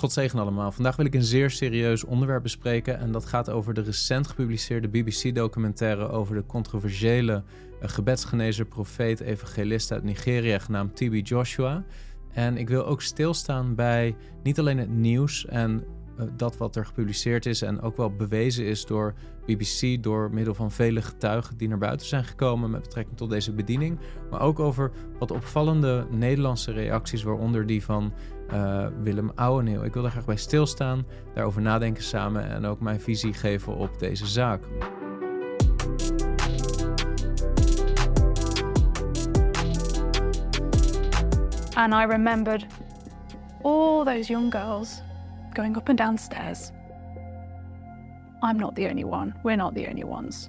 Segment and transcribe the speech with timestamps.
[0.00, 0.72] God zegen allemaal.
[0.72, 2.98] Vandaag wil ik een zeer serieus onderwerp bespreken.
[2.98, 7.32] En dat gaat over de recent gepubliceerde BBC-documentaire over de controversiële
[7.82, 11.84] uh, gebedsgenezer, profeet, evangelist uit Nigeria genaamd TB Joshua.
[12.32, 15.84] En ik wil ook stilstaan bij niet alleen het nieuws en
[16.18, 19.14] uh, dat wat er gepubliceerd is en ook wel bewezen is door
[19.46, 23.52] BBC door middel van vele getuigen die naar buiten zijn gekomen met betrekking tot deze
[23.52, 23.98] bediening,
[24.30, 28.12] maar ook over wat opvallende Nederlandse reacties, waaronder die van
[28.54, 29.84] uh, Willem Ouweneel.
[29.84, 33.98] Ik wil daar graag bij stilstaan, daarover nadenken samen en ook mijn visie geven op
[33.98, 34.62] deze zaak.
[41.74, 42.66] And I remembered
[43.62, 45.02] all those young girls
[45.54, 46.70] going up and downstairs.
[48.42, 49.34] I'm not the only one.
[49.42, 50.48] We're not the only ones.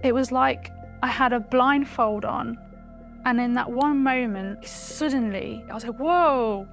[0.00, 0.70] It was like
[1.02, 2.58] I had a blindfold on
[3.24, 6.66] And in that one moment, suddenly, I was like, whoa,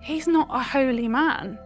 [0.00, 1.58] he's not a holy man.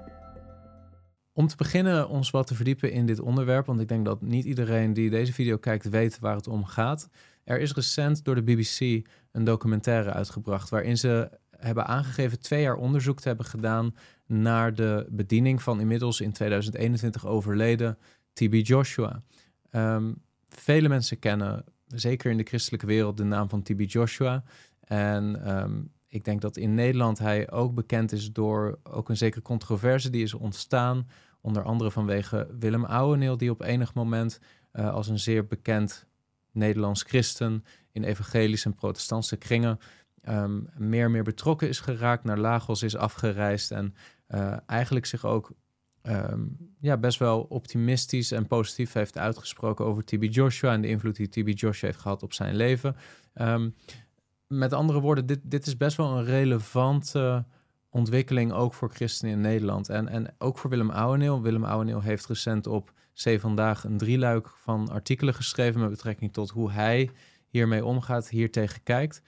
[1.33, 4.45] Om te beginnen ons wat te verdiepen in dit onderwerp, want ik denk dat niet
[4.45, 7.09] iedereen die deze video kijkt weet waar het om gaat.
[7.45, 12.77] Er is recent door de BBC een documentaire uitgebracht waarin ze hebben aangegeven twee jaar
[12.77, 13.95] onderzoek te hebben gedaan
[14.27, 17.99] naar de bediening van inmiddels in 2021 overleden
[18.33, 19.23] TB Joshua.
[19.71, 24.43] Um, vele mensen kennen zeker in de christelijke wereld, de naam van TB Joshua.
[24.81, 29.43] En um, ik denk dat in Nederland hij ook bekend is door ook een zekere
[29.43, 31.09] controverse die is ontstaan.
[31.41, 34.41] Onder andere vanwege Willem Ouweneel, die op enig moment
[34.73, 36.07] uh, als een zeer bekend
[36.53, 39.79] Nederlands christen in evangelische en protestantse kringen
[40.29, 43.95] um, meer en meer betrokken is geraakt, naar Lagos is afgereisd en
[44.29, 45.53] uh, eigenlijk zich ook
[46.09, 51.17] um, ja, best wel optimistisch en positief heeft uitgesproken over TB Joshua en de invloed
[51.17, 52.97] die TB Joshua heeft gehad op zijn leven.
[53.35, 53.75] Um,
[54.47, 57.45] met andere woorden, dit, dit is best wel een relevante
[57.91, 59.89] ontwikkeling ook voor christenen in Nederland.
[59.89, 61.43] En, en ook voor Willem Ouweneel.
[61.43, 62.93] Willem Ouweneel heeft recent op
[63.25, 67.11] C Vandaag een drieluik van artikelen geschreven met betrekking tot hoe hij
[67.49, 69.23] hiermee omgaat, hier tegen kijkt.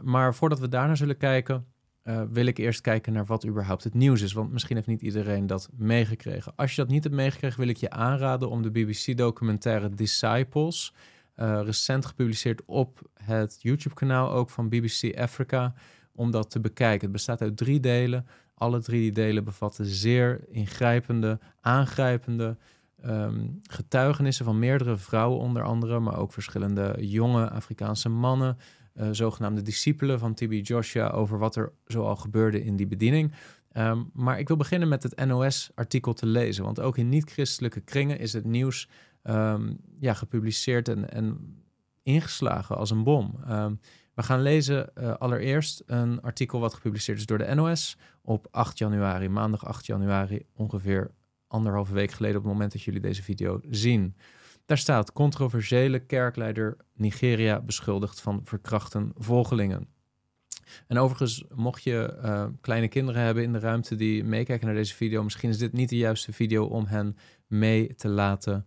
[0.00, 1.66] Maar voordat we daarnaar zullen kijken,
[2.04, 4.32] uh, wil ik eerst kijken naar wat überhaupt het nieuws is.
[4.32, 6.52] Want misschien heeft niet iedereen dat meegekregen.
[6.56, 10.94] Als je dat niet hebt meegekregen, wil ik je aanraden om de BBC-documentaire Disciples,
[11.36, 15.74] uh, recent gepubliceerd op het YouTube-kanaal ook van BBC Africa,
[16.14, 17.00] om dat te bekijken.
[17.00, 18.26] Het bestaat uit drie delen.
[18.54, 22.56] Alle drie delen bevatten zeer ingrijpende, aangrijpende
[23.04, 28.56] um, getuigenissen van meerdere vrouwen onder andere, maar ook verschillende jonge Afrikaanse mannen
[28.94, 33.32] uh, zogenaamde discipelen van TB Joshua over wat er zoal gebeurde in die bediening.
[33.76, 38.18] Um, maar ik wil beginnen met het NOS-artikel te lezen, want ook in niet-christelijke kringen
[38.18, 38.88] is het nieuws
[39.22, 41.56] um, ja, gepubliceerd en, en,
[42.02, 43.38] ingeslagen als een bom.
[43.50, 43.80] Um,
[44.14, 48.78] we gaan lezen uh, allereerst een artikel wat gepubliceerd is door de NOS op 8
[48.78, 51.10] januari, maandag 8 januari, ongeveer
[51.46, 54.16] anderhalve week geleden op het moment dat jullie deze video zien.
[54.66, 59.88] Daar staat controversiële kerkleider Nigeria beschuldigd van verkrachten volgelingen.
[60.86, 64.94] En overigens, mocht je uh, kleine kinderen hebben in de ruimte die meekijken naar deze
[64.94, 68.66] video, misschien is dit niet de juiste video om hen mee te laten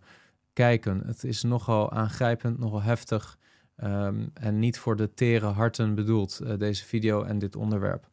[0.52, 1.02] kijken.
[1.06, 3.38] Het is nogal aangrijpend, nogal heftig
[3.76, 8.08] um, en niet voor de tere harten bedoeld, uh, deze video en dit onderwerp.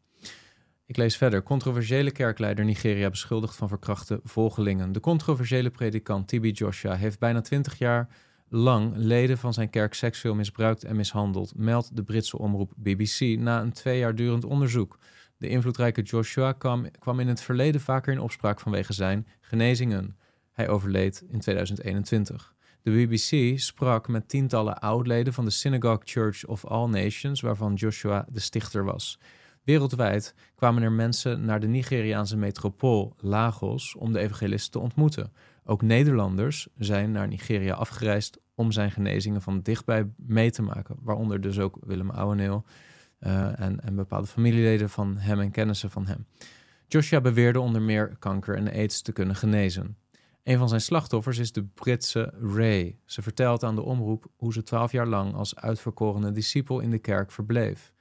[0.86, 1.44] Ik lees verder.
[1.44, 4.92] Controversiële kerkleider Nigeria beschuldigd van verkrachte volgelingen.
[4.92, 8.08] De controversiële predikant Tibi Joshua heeft bijna twintig jaar
[8.50, 13.62] lang leden van zijn kerk seksueel misbruikt en mishandeld, meldt de Britse omroep BBC na
[13.62, 14.98] een twee jaar durend onderzoek.
[15.38, 20.18] De invloedrijke Joshua kwam, kwam in het verleden vaker in opspraak vanwege zijn genezingen.
[20.52, 22.54] Hij overleed in 2021.
[22.82, 28.26] De BBC sprak met tientallen oudleden van de Synagogue Church of All Nations, waarvan Joshua
[28.32, 29.20] de stichter was.
[29.64, 35.34] Wereldwijd kwamen er mensen naar de Nigeriaanse metropool Lagos om de evangelisten te ontmoeten.
[35.66, 41.42] Ook Nederlanders zijn naar Nigeria afgereisd om zijn genezingen van dichtbij mee te maken, waaronder
[41.42, 42.66] dus ook Willem Ouweneel
[43.20, 46.26] uh, en, en bepaalde familieleden van hem en kennissen van hem.
[46.88, 49.98] Joshua beweerde onder meer kanker en aids te kunnen genezen.
[50.44, 52.98] Een van zijn slachtoffers is de Britse Ray.
[53.06, 57.00] Ze vertelt aan de omroep hoe ze twaalf jaar lang als uitverkorene discipel in de
[57.00, 57.93] kerk verbleef.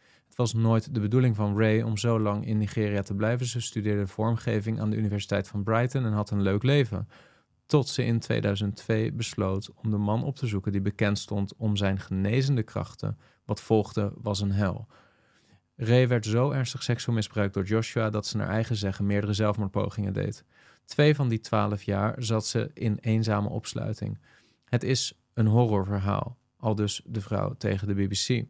[0.42, 3.46] Was nooit de bedoeling van Ray om zo lang in Nigeria te blijven.
[3.46, 7.08] Ze studeerde vormgeving aan de Universiteit van Brighton en had een leuk leven.
[7.66, 11.76] Tot ze in 2002 besloot om de man op te zoeken die bekend stond om
[11.76, 13.18] zijn genezende krachten.
[13.44, 14.86] Wat volgde was een hel.
[15.76, 20.12] Ray werd zo ernstig seksueel misbruikt door Joshua dat ze naar eigen zeggen meerdere zelfmoordpogingen
[20.12, 20.44] deed.
[20.84, 24.18] Twee van die twaalf jaar zat ze in eenzame opsluiting.
[24.64, 28.44] Het is een horrorverhaal, al dus de vrouw tegen de BBC.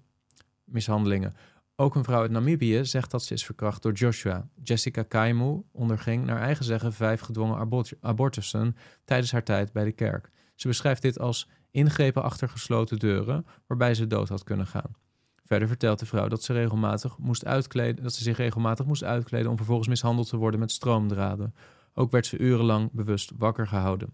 [0.64, 1.34] Mishandelingen,
[1.76, 4.48] Ook een vrouw uit Namibië zegt dat ze is verkracht door Joshua.
[4.62, 10.30] Jessica Kaimu onderging naar eigen zeggen vijf gedwongen abortussen tijdens haar tijd bij de kerk.
[10.54, 14.96] Ze beschrijft dit als ingrepen achter gesloten deuren waarbij ze dood had kunnen gaan.
[15.44, 19.50] Verder vertelt de vrouw dat ze, regelmatig moest uitkleden, dat ze zich regelmatig moest uitkleden
[19.50, 21.54] om vervolgens mishandeld te worden met stroomdraden.
[21.94, 24.12] Ook werd ze urenlang bewust wakker gehouden.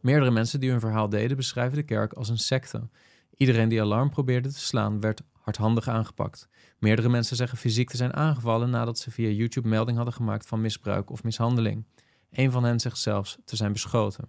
[0.00, 2.88] Meerdere mensen die hun verhaal deden beschrijven de kerk als een secte.
[3.36, 6.48] Iedereen die alarm probeerde te slaan werd hardhandig aangepakt.
[6.78, 10.60] Meerdere mensen zeggen fysiek te zijn aangevallen nadat ze via YouTube melding hadden gemaakt van
[10.60, 11.84] misbruik of mishandeling.
[12.30, 14.28] Een van hen zegt zelfs te zijn beschoten.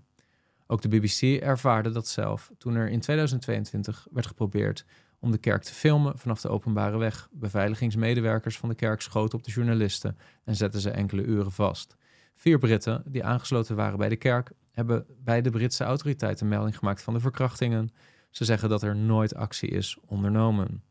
[0.68, 4.86] Ook de BBC ervaarde dat zelf toen er in 2022 werd geprobeerd
[5.20, 7.28] om de kerk te filmen vanaf de openbare weg.
[7.32, 11.96] Beveiligingsmedewerkers van de kerk schoten op de journalisten en zetten ze enkele uren vast.
[12.36, 17.02] Vier Britten die aangesloten waren bij de kerk hebben bij de Britse autoriteiten melding gemaakt
[17.02, 17.90] van de verkrachtingen.
[18.30, 20.84] Ze zeggen dat er nooit actie is ondernomen.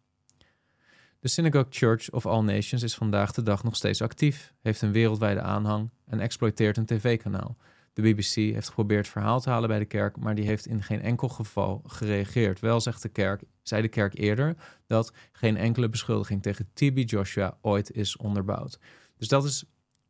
[1.21, 4.93] De Synagogue Church of All Nations is vandaag de dag nog steeds actief, heeft een
[4.93, 7.57] wereldwijde aanhang en exploiteert een tv-kanaal.
[7.93, 11.01] De BBC heeft geprobeerd verhaal te halen bij de kerk, maar die heeft in geen
[11.01, 12.61] enkel geval gereageerd.
[12.61, 14.57] Wel zegt de kerk, zei de kerk eerder
[14.87, 18.79] dat geen enkele beschuldiging tegen TB Joshua ooit is onderbouwd.
[19.17, 19.65] Dus dat is,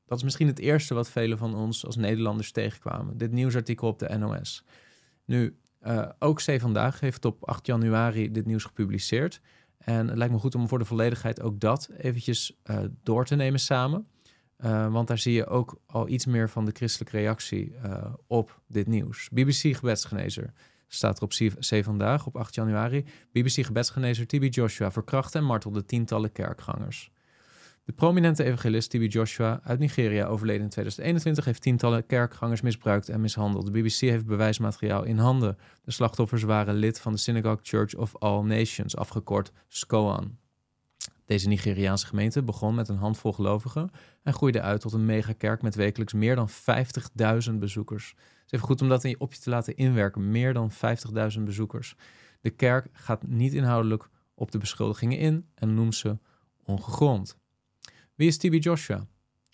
[0.07, 3.19] dat is misschien het eerste wat velen van ons als Nederlanders tegenkwamen.
[3.19, 4.65] Dit nieuwsartikel op de NOS.
[5.25, 9.41] Nu, uh, ook C Vandaag heeft op 8 januari dit nieuws gepubliceerd.
[9.89, 13.35] En het lijkt me goed om voor de volledigheid ook dat eventjes uh, door te
[13.35, 14.07] nemen samen.
[14.65, 18.61] Uh, want daar zie je ook al iets meer van de christelijke reactie uh, op
[18.67, 19.29] dit nieuws.
[19.29, 20.53] BBC gebedsgenezer
[20.89, 21.33] staat er op
[21.69, 23.05] C vandaag op 8 januari.
[23.33, 27.11] BBC gebedsgenezer TB Joshua verkracht en martelde tientallen kerkgangers.
[27.89, 33.21] De prominente evangelist TB Joshua uit Nigeria, overleden in 2021, heeft tientallen kerkgangers misbruikt en
[33.21, 33.67] mishandeld.
[33.67, 35.59] De BBC heeft bewijsmateriaal in handen.
[35.85, 40.39] De slachtoffers waren lid van de Synagogue Church of All Nations, afgekort SCOAN.
[41.25, 43.91] Deze Nigeriaanse gemeente begon met een handvol gelovigen
[44.23, 46.49] en groeide uit tot een megakerk met wekelijks meer dan
[47.51, 48.15] 50.000 bezoekers.
[48.17, 50.71] Het is even goed om dat op je te laten inwerken, meer dan
[51.37, 51.95] 50.000 bezoekers.
[52.41, 56.19] De kerk gaat niet inhoudelijk op de beschuldigingen in en noemt ze
[56.65, 57.37] ongegrond.
[58.19, 59.07] Wie is TB Joshua?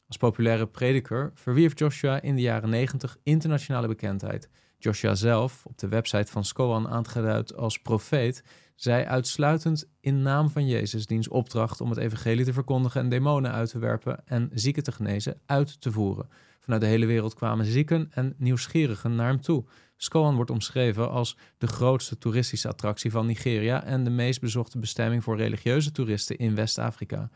[0.06, 4.48] Als populaire prediker verwierf Joshua in de jaren 90 internationale bekendheid.
[4.78, 8.44] Joshua zelf, op de website van Skoan aangeduid als profeet,
[8.74, 13.52] zei uitsluitend in naam van Jezus diens opdracht om het evangelie te verkondigen en demonen
[13.52, 16.28] uit te werpen en zieken te genezen uit te voeren.
[16.60, 19.64] Vanuit de hele wereld kwamen zieken en nieuwsgierigen naar hem toe.
[19.96, 25.24] Skoan wordt omschreven als de grootste toeristische attractie van Nigeria en de meest bezochte bestemming
[25.24, 27.30] voor religieuze toeristen in West-Afrika.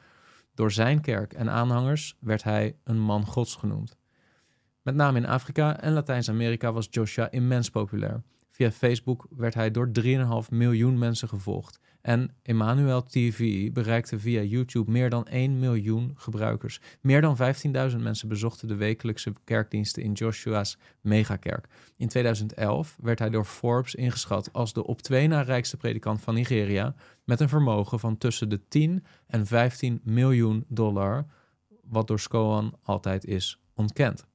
[0.58, 3.96] Door zijn kerk en aanhangers werd hij een man gods genoemd.
[4.82, 8.22] Met name in Afrika en Latijns-Amerika was Joshua immens populair.
[8.58, 10.08] Via Facebook werd hij door 3,5
[10.50, 11.80] miljoen mensen gevolgd.
[12.00, 16.80] En Emmanuel TV bereikte via YouTube meer dan 1 miljoen gebruikers.
[17.00, 17.36] Meer dan
[17.90, 21.66] 15.000 mensen bezochten de wekelijkse kerkdiensten in Joshua's megakerk.
[21.96, 26.34] In 2011 werd hij door Forbes ingeschat als de op twee na rijkste predikant van
[26.34, 26.94] Nigeria.
[27.24, 31.26] Met een vermogen van tussen de 10 en 15 miljoen dollar.
[31.82, 34.27] Wat door Skoan altijd is ontkend.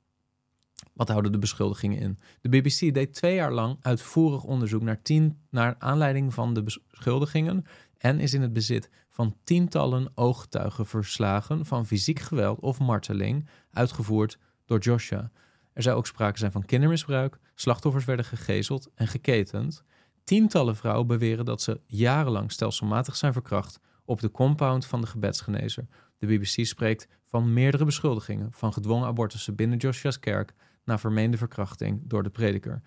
[0.94, 2.20] Wat houden de beschuldigingen in?
[2.42, 7.66] De BBC deed twee jaar lang uitvoerig onderzoek naar, tien, naar aanleiding van de beschuldigingen
[7.98, 14.80] en is in het bezit van tientallen ooggetuigenverslagen van fysiek geweld of marteling uitgevoerd door
[14.80, 15.32] Joshua.
[15.74, 19.84] Er zou ook sprake zijn van kindermisbruik, slachtoffers werden gegezeld en geketend.
[20.24, 25.88] Tientallen vrouwen beweren dat ze jarenlang stelselmatig zijn verkracht op de compound van de gebedsgenezer.
[26.18, 30.54] De BBC spreekt van meerdere beschuldigingen van gedwongen abortussen binnen Joshua's kerk
[30.86, 32.82] na vermeende verkrachting door de prediker.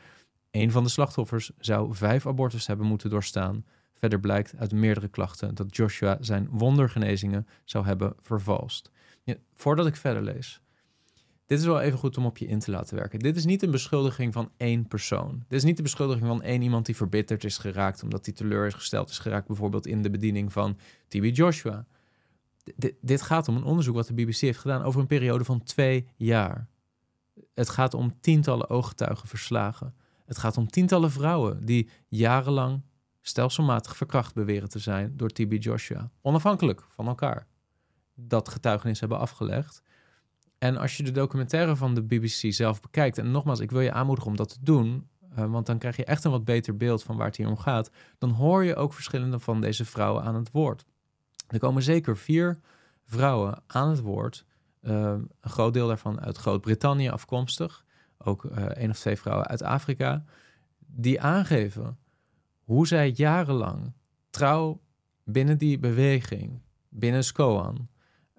[0.50, 3.64] Een van de slachtoffers zou vijf abortus hebben moeten doorstaan.
[3.94, 8.90] Verder blijkt uit meerdere klachten dat Joshua zijn wondergenezingen zou hebben vervalst.
[9.54, 10.60] Voordat ik verder lees.
[11.46, 13.18] Dit is wel even goed om op je in te laten werken.
[13.18, 15.44] Dit is niet een beschuldiging van één persoon.
[15.48, 18.66] Dit is niet de beschuldiging van één iemand die verbitterd is geraakt omdat hij teleur
[18.66, 21.86] is gesteld is geraakt, bijvoorbeeld in de bediening van TB Joshua.
[23.00, 26.06] dit gaat om een onderzoek wat de BBC heeft gedaan over een periode van twee
[26.16, 26.68] jaar.
[27.56, 29.94] Het gaat om tientallen ooggetuigen verslagen.
[30.24, 32.82] Het gaat om tientallen vrouwen die jarenlang
[33.20, 36.10] stelselmatig verkracht beweren te zijn door TB Joshua.
[36.20, 37.46] Onafhankelijk van elkaar.
[38.14, 39.82] Dat getuigenis hebben afgelegd.
[40.58, 43.92] En als je de documentaire van de BBC zelf bekijkt, en nogmaals, ik wil je
[43.92, 45.08] aanmoedigen om dat te doen,
[45.38, 47.58] uh, want dan krijg je echt een wat beter beeld van waar het hier om
[47.58, 50.84] gaat, dan hoor je ook verschillende van deze vrouwen aan het woord.
[51.48, 52.58] Er komen zeker vier
[53.04, 54.44] vrouwen aan het woord
[54.90, 57.84] een groot deel daarvan uit Groot-Brittannië afkomstig.
[58.18, 60.24] Ook uh, één of twee vrouwen uit Afrika.
[60.78, 61.98] Die aangeven
[62.64, 63.92] hoe zij jarenlang
[64.30, 64.80] trouw
[65.24, 67.88] binnen die beweging, binnen Skoan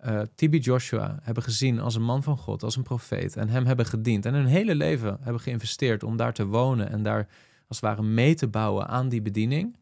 [0.06, 3.66] uh, TB Joshua hebben gezien als een man van God, als een profeet en hem
[3.66, 7.28] hebben gediend en hun hele leven hebben geïnvesteerd om daar te wonen en daar
[7.68, 9.78] als het ware mee te bouwen aan die bediening,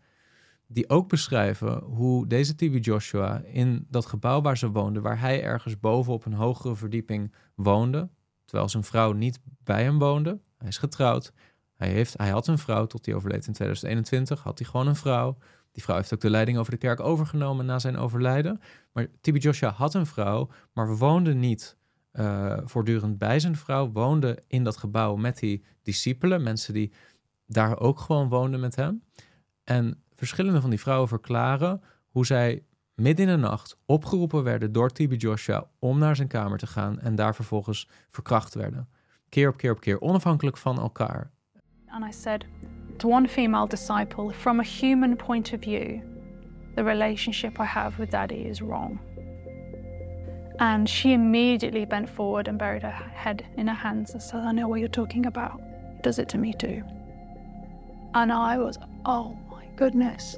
[0.67, 5.43] die ook beschrijven hoe deze TB Joshua in dat gebouw waar ze woonde, waar hij
[5.43, 8.10] ergens boven op een hogere verdieping woonde,
[8.45, 11.34] terwijl zijn vrouw niet bij hem woonde, hij is getrouwd,
[11.75, 14.95] hij, heeft, hij had een vrouw tot hij overleed in 2021, had hij gewoon een
[14.95, 15.38] vrouw.
[15.72, 18.60] Die vrouw heeft ook de leiding over de kerk overgenomen na zijn overlijden.
[18.91, 21.77] Maar Tibi Joshua had een vrouw, maar woonde niet
[22.13, 23.91] uh, voortdurend bij zijn vrouw.
[23.91, 26.91] Woonde in dat gebouw met die discipelen, mensen die
[27.48, 29.03] daar ook gewoon woonden met hem.
[29.63, 32.63] En verschillende van die vrouwen verklaren hoe zij
[32.95, 37.00] midden in de nacht opgeroepen werden door Tibi Joshua om naar zijn kamer te gaan
[37.00, 38.88] en daar vervolgens verkracht werden.
[39.29, 41.31] Keer op keer op keer, onafhankelijk van elkaar.
[41.88, 42.45] And I said,
[42.98, 46.01] to one female disciple, from a human point of view,
[46.75, 49.00] the relationship I have with Daddy is wrong.
[50.57, 54.51] And she immediately bent forward and buried her head in her hands and said, I
[54.51, 55.62] know what you're talking about.
[56.01, 56.84] Does it to me too.
[58.13, 59.38] And I was, oh
[59.75, 60.38] goodness.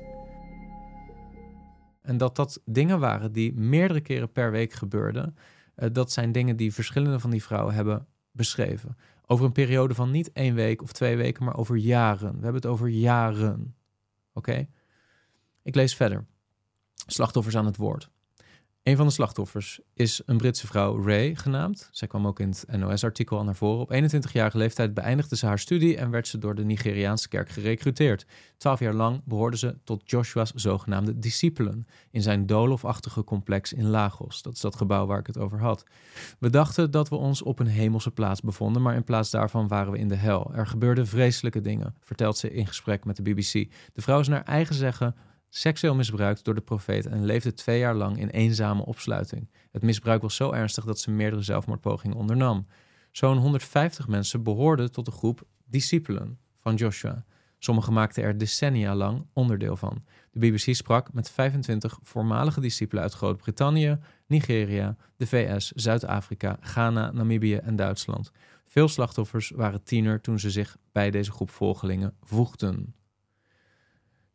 [2.02, 5.36] En dat dat dingen waren die meerdere keren per week gebeurden.
[5.76, 8.98] Uh, dat zijn dingen die verschillende van die vrouwen hebben beschreven.
[9.26, 12.28] Over een periode van niet één week of twee weken, maar over jaren.
[12.28, 13.76] We hebben het over jaren.
[14.34, 14.68] Oké?
[15.64, 16.26] Ik lees verder.
[17.08, 18.10] Slachtoffers aan het woord.
[18.88, 21.90] Een van de slachtoffers is een Britse vrouw, Ray genaamd.
[21.92, 23.80] Zij kwam ook in het NOS-artikel al naar voren.
[23.80, 28.26] Op 21-jarige leeftijd beëindigde ze haar studie en werd ze door de Nigeriaanse kerk gerecruiteerd.
[28.58, 34.42] Twaalf jaar lang behoorde ze tot Joshua's zogenaamde discipelen in zijn doolhofachtige complex in Lagos.
[34.42, 35.84] Dat is dat gebouw waar ik het over had.
[36.40, 39.92] We dachten dat we ons op een hemelse plaats bevonden, maar in plaats daarvan waren
[39.92, 40.52] we in de hel.
[40.54, 43.72] Er gebeurden vreselijke dingen, vertelt ze in gesprek met de BBC.
[43.94, 45.16] De vrouw is naar eigen zeggen
[45.50, 49.50] seksueel misbruikt door de profeet en leefde twee jaar lang in eenzame opsluiting.
[49.72, 52.68] Het misbruik was zo ernstig dat ze meerdere zelfmoordpogingen ondernam.
[53.12, 57.26] Zo'n 150 mensen behoorden tot de groep discipelen van Joshua.
[57.60, 60.04] Sommigen maakten er decennia lang onderdeel van.
[60.32, 67.56] De BBC sprak met 25 voormalige discipelen uit Groot-Brittannië, Nigeria, de VS, Zuid-Afrika, Ghana, Namibië
[67.56, 68.32] en Duitsland.
[68.66, 72.96] Veel slachtoffers waren tiener toen ze zich bij deze groep volgelingen voegden.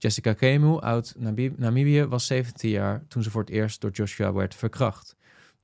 [0.03, 1.15] Jessica Kemu uit
[1.57, 5.17] Namibië was 17 jaar toen ze voor het eerst door Joshua werd verkracht.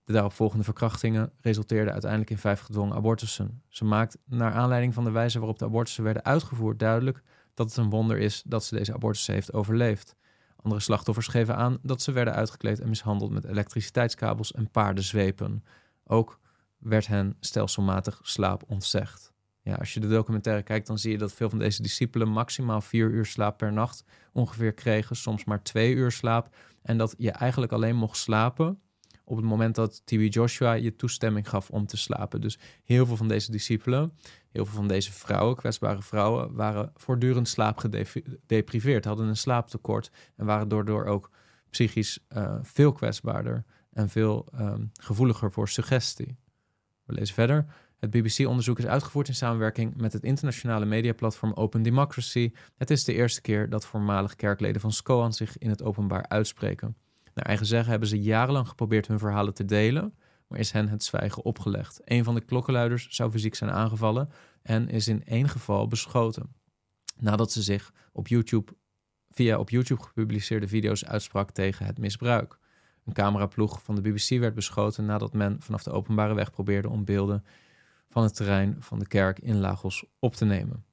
[0.04, 3.62] De daaropvolgende verkrachtingen resulteerden uiteindelijk in vijf gedwongen abortussen.
[3.68, 7.23] Ze maakt naar aanleiding van de wijze waarop de abortussen werden uitgevoerd duidelijk
[7.54, 10.16] dat het een wonder is dat ze deze abortussen heeft overleefd.
[10.57, 15.64] Andere slachtoffers geven aan dat ze werden uitgekleed en mishandeld met elektriciteitskabels en paardenzwepen.
[16.04, 16.40] Ook
[16.78, 19.33] werd hen stelselmatig slaap ontzegd.
[19.61, 22.81] Ja, als je de documentaire kijkt, dan zie je dat veel van deze discipelen maximaal
[22.81, 26.57] vier uur slaap per nacht ongeveer kregen, soms maar twee uur slaap.
[26.83, 28.81] En dat je eigenlijk alleen mocht slapen
[29.29, 32.41] op het moment dat TB Joshua je toestemming gaf om te slapen.
[32.41, 34.12] Dus heel veel van deze discipelen,
[34.50, 40.69] heel veel van deze vrouwen, kwetsbare vrouwen, waren voortdurend slaapgedepriveerd, hadden een slaaptekort en waren
[40.69, 41.31] daardoor ook
[41.71, 46.37] psychisch uh, veel kwetsbaarder en veel um, gevoeliger voor suggestie.
[47.05, 47.67] We lezen verder.
[47.99, 52.52] Het BBC-onderzoek is uitgevoerd in samenwerking met het internationale mediaplatform Open Democracy.
[52.76, 56.97] Het is de eerste keer dat voormalig kerkleden van SCOAN zich in het openbaar uitspreken.
[57.35, 60.14] Naar eigen zeggen hebben ze jarenlang geprobeerd hun verhalen te delen,
[60.49, 62.00] maar is hen het zwijgen opgelegd.
[62.05, 64.28] Een van de klokkenluiders zou fysiek zijn aangevallen
[64.62, 66.55] en is in één geval beschoten.
[67.17, 68.73] Nadat ze zich op YouTube,
[69.31, 72.59] via op YouTube gepubliceerde video's uitsprak tegen het misbruik.
[73.05, 77.05] Een cameraploeg van de BBC werd beschoten nadat men vanaf de openbare weg probeerde om
[77.05, 77.45] beelden
[78.09, 80.85] van het terrein van de kerk in Lagos op te nemen.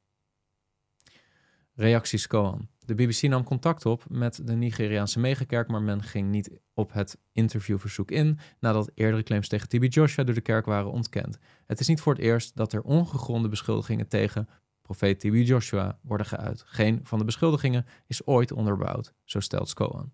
[1.73, 2.67] Reacties Koan.
[2.79, 7.17] De BBC nam contact op met de Nigeriaanse megakerk, maar men ging niet op het
[7.31, 11.37] interviewverzoek in nadat eerdere claims tegen TB Joshua door de kerk waren ontkend.
[11.65, 14.49] Het is niet voor het eerst dat er ongegronde beschuldigingen tegen
[14.81, 16.63] profeet TB Joshua worden geuit.
[16.65, 20.11] Geen van de beschuldigingen is ooit onderbouwd, zo stelt Skoan.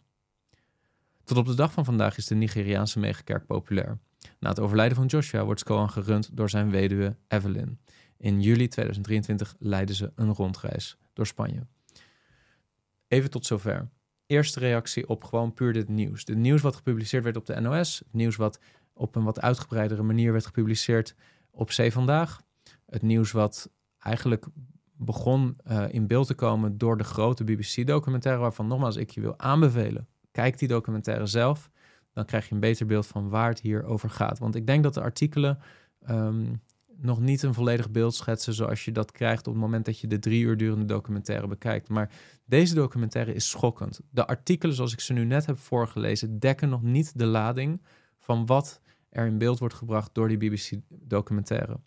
[1.24, 4.00] Tot op de dag van vandaag is de Nigeriaanse megakerk populair.
[4.39, 7.79] Na het overlijden van Joshua wordt Skoan gerund door zijn weduwe Evelyn.
[8.17, 11.67] In juli 2023 leiden ze een rondreis door Spanje.
[13.07, 13.89] Even tot zover.
[14.25, 16.23] Eerste reactie op gewoon puur dit nieuws.
[16.25, 17.99] Het nieuws wat gepubliceerd werd op de NOS.
[17.99, 18.59] Het nieuws wat
[18.93, 21.15] op een wat uitgebreidere manier werd gepubliceerd
[21.51, 22.41] op C Vandaag.
[22.85, 24.45] Het nieuws wat eigenlijk
[24.93, 29.39] begon uh, in beeld te komen door de grote BBC-documentaire, waarvan nogmaals ik je wil
[29.39, 30.07] aanbevelen.
[30.31, 31.69] Kijk die documentaire zelf
[32.13, 34.39] dan krijg je een beter beeld van waar het hier over gaat.
[34.39, 35.60] Want ik denk dat de artikelen,
[36.10, 36.62] um,
[37.01, 40.08] nog niet een volledig beeld schetsen zoals je dat krijgt op het moment dat je
[40.08, 41.89] de drie uur durende documentaire bekijkt.
[41.89, 42.12] Maar
[42.46, 44.00] deze documentaire is schokkend.
[44.10, 47.82] De artikelen zoals ik ze nu net heb voorgelezen dekken nog niet de lading
[48.20, 51.80] van wat er in beeld wordt gebracht door die BBC-documentaire.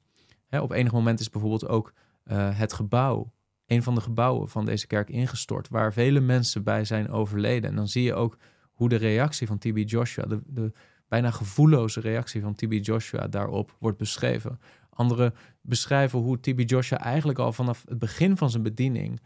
[0.51, 1.93] Op enig moment is bijvoorbeeld ook
[2.25, 3.33] uh, het gebouw,
[3.67, 7.71] een van de gebouwen van deze kerk ingestort, waar vele mensen bij zijn overleden.
[7.71, 8.39] En dan zie je ook
[8.75, 10.73] hoe de reactie van TB Joshua, de, de
[11.09, 14.61] bijna gevoelloze reactie van TB Joshua daarop wordt beschreven.
[14.91, 19.21] Anderen beschrijven hoe TB Joshua eigenlijk al vanaf het begin van zijn bediening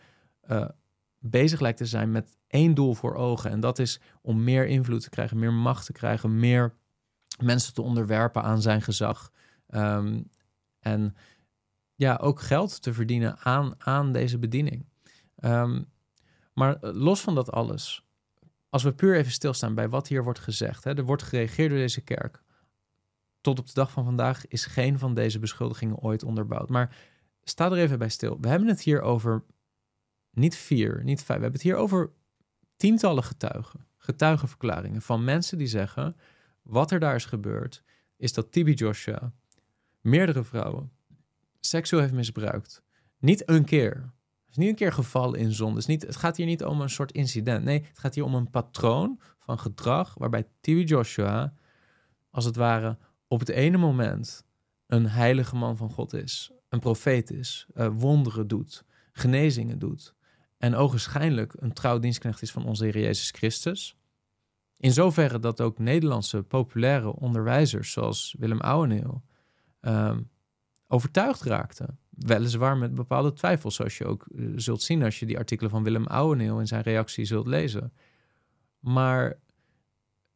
[0.50, 0.68] uh,
[1.18, 3.50] bezig lijkt te zijn met één doel voor ogen.
[3.50, 6.74] En dat is om meer invloed te krijgen, meer macht te krijgen, meer
[7.42, 9.32] mensen te onderwerpen aan zijn gezag.
[9.68, 10.30] Um,
[10.78, 11.16] en
[11.94, 14.86] ja, ook geld te verdienen aan, aan deze bediening.
[15.44, 15.86] Um,
[16.54, 18.07] maar los van dat alles,
[18.68, 21.78] als we puur even stilstaan bij wat hier wordt gezegd, hè, er wordt gereageerd door
[21.78, 22.42] deze kerk.
[23.40, 26.68] Tot op de dag van vandaag is geen van deze beschuldigingen ooit onderbouwd.
[26.68, 26.96] Maar
[27.42, 28.38] sta er even bij stil.
[28.40, 29.44] We hebben het hier over
[30.30, 31.38] niet vier, niet vijf.
[31.38, 32.10] We hebben het hier over
[32.76, 33.86] tientallen getuigen.
[33.96, 36.16] Getuigenverklaringen van mensen die zeggen:
[36.62, 37.82] wat er daar is gebeurd,
[38.16, 39.32] is dat Tibi Joshua
[40.00, 40.92] meerdere vrouwen
[41.60, 42.82] seksueel heeft misbruikt.
[43.18, 44.10] Niet een keer.
[44.50, 45.78] Is niet een keer gevallen in zonde.
[45.78, 47.64] Het, niet, het gaat hier niet om een soort incident.
[47.64, 51.54] Nee, het gaat hier om een patroon van gedrag waarbij Tibi Joshua,
[52.30, 54.46] als het ware, op het ene moment
[54.86, 60.16] een heilige man van God is, een profeet is, uh, wonderen doet, genezingen doet
[60.58, 63.96] en ogenschijnlijk een trouw dienstknecht is van onze Heer Jezus Christus.
[64.76, 69.22] In zoverre dat ook Nederlandse populaire onderwijzers zoals Willem Ouweneel
[69.80, 70.30] um,
[70.86, 71.98] overtuigd raakten.
[72.18, 75.82] Weliswaar met bepaalde twijfels, zoals je ook eh, zult zien als je die artikelen van
[75.82, 77.92] Willem Ouweneel in zijn reactie zult lezen.
[78.78, 79.38] Maar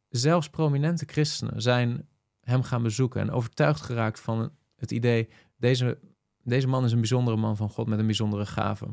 [0.09, 2.07] zelfs prominente christenen zijn
[2.41, 5.99] hem gaan bezoeken en overtuigd geraakt van het idee: deze,
[6.43, 8.87] deze man is een bijzondere man van God met een bijzondere gave.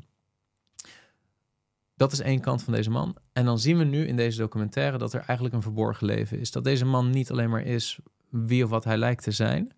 [1.94, 3.16] Dat is één kant van deze man.
[3.32, 6.50] En dan zien we nu in deze documentaire dat er eigenlijk een verborgen leven is.
[6.50, 9.72] Dat deze man niet alleen maar is wie of wat hij lijkt te zijn,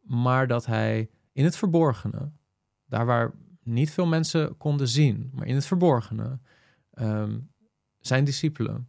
[0.00, 2.30] maar dat hij in het verborgene,
[2.94, 6.38] daar waar niet veel mensen konden zien, maar in het verborgene,
[6.94, 7.50] um,
[8.00, 8.88] zijn discipelen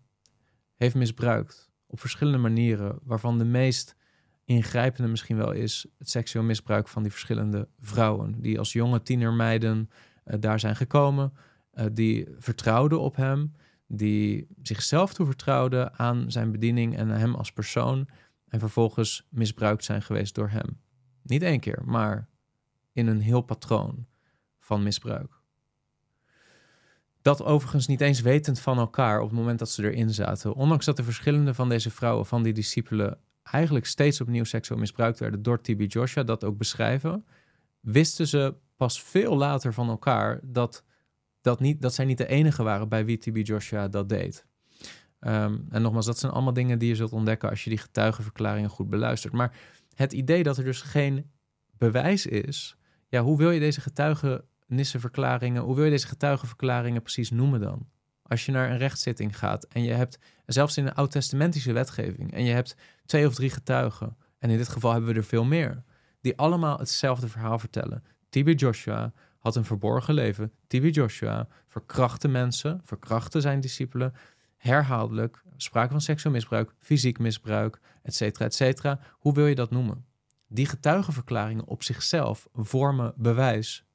[0.75, 3.95] heeft misbruikt op verschillende manieren, waarvan de meest
[4.43, 9.89] ingrijpende misschien wel is het seksueel misbruik van die verschillende vrouwen, die als jonge tienermeiden
[10.25, 11.33] uh, daar zijn gekomen,
[11.73, 13.51] uh, die vertrouwden op hem,
[13.87, 18.07] die zichzelf toevertrouwden aan zijn bediening en hem als persoon,
[18.47, 20.79] en vervolgens misbruikt zijn geweest door hem.
[21.23, 22.29] Niet één keer, maar
[22.95, 24.05] in een heel patroon
[24.59, 25.31] van misbruik.
[27.21, 30.53] Dat overigens niet eens wetend van elkaar op het moment dat ze erin zaten.
[30.53, 35.19] Ondanks dat de verschillende van deze vrouwen, van die discipelen, eigenlijk steeds opnieuw seksueel misbruikt
[35.19, 37.25] werden door TB Joshua, dat ook beschrijven,
[37.79, 40.83] wisten ze pas veel later van elkaar dat,
[41.41, 44.45] dat, niet, dat zij niet de enige waren bij wie TB Joshua dat deed.
[45.19, 48.69] Ehm, en nogmaals, dat zijn allemaal dingen die je zult ontdekken als je die getuigenverklaringen
[48.69, 49.33] goed beluistert.
[49.33, 49.57] Maar
[49.95, 51.31] het idee dat er dus geen
[51.77, 52.77] bewijs is,
[53.15, 57.87] ja, hoe wil je deze getuigenissenverklaringen, hoe wil je deze getuigenverklaringen precies noemen dan?
[58.23, 62.43] Als je naar een rechtszitting gaat en je hebt, zelfs in een oud-testamentische wetgeving, en
[62.43, 62.75] je hebt
[63.05, 65.83] twee of drie getuigen, en in dit geval hebben we er veel meer,
[66.21, 68.03] die allemaal hetzelfde verhaal vertellen.
[68.29, 70.51] TB Joshua had een verborgen leven.
[70.67, 74.13] TB Joshua verkrachtte mensen, verkrachtte zijn discipelen,
[74.57, 78.99] herhaaldelijk, sprake van seksueel misbruik, fysiek misbruik, et cetera, et cetera.
[79.11, 80.05] Hoe wil je dat noemen?
[80.47, 83.85] Die getuigenverklaringen op zichzelf vormen bewijs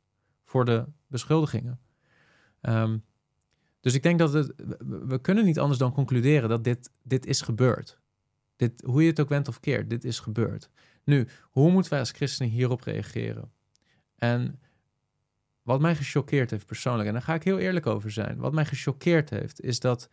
[0.45, 1.81] voor de beschuldigingen.
[2.61, 2.99] Ehm,
[3.81, 4.53] dus ik denk dat het,
[4.89, 8.01] we kunnen niet anders dan concluderen dat dit, dit is gebeurd.
[8.57, 10.71] Dit, hoe je het ook went of keert, dit is gebeurd.
[11.05, 13.53] Nu, hoe moeten wij als christenen hierop reageren?
[14.17, 14.61] En
[15.63, 18.39] wat mij gechoqueerd heeft persoonlijk, en daar ga ik heel eerlijk over zijn.
[18.39, 20.09] Wat mij gechoqueerd heeft, is dat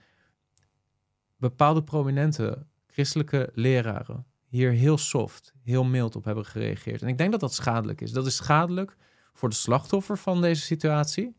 [1.38, 7.02] bepaalde prominente christelijke leraren hier heel soft, heel mild op hebben gereageerd.
[7.02, 8.12] En ik denk dat dat schadelijk is.
[8.12, 8.96] Dat is schadelijk
[9.34, 11.36] voor de slachtoffer van deze situatie,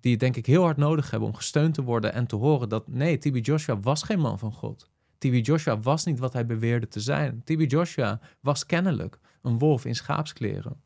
[0.00, 2.88] die denk ik heel hard nodig hebben om gesteund te worden en te horen dat
[2.88, 4.90] nee, Tibi Joshua was geen man van God.
[5.18, 7.44] Tibi Joshua was niet wat hij beweerde te zijn.
[7.44, 10.82] Tibi Joshua was kennelijk een wolf in schaapskleren.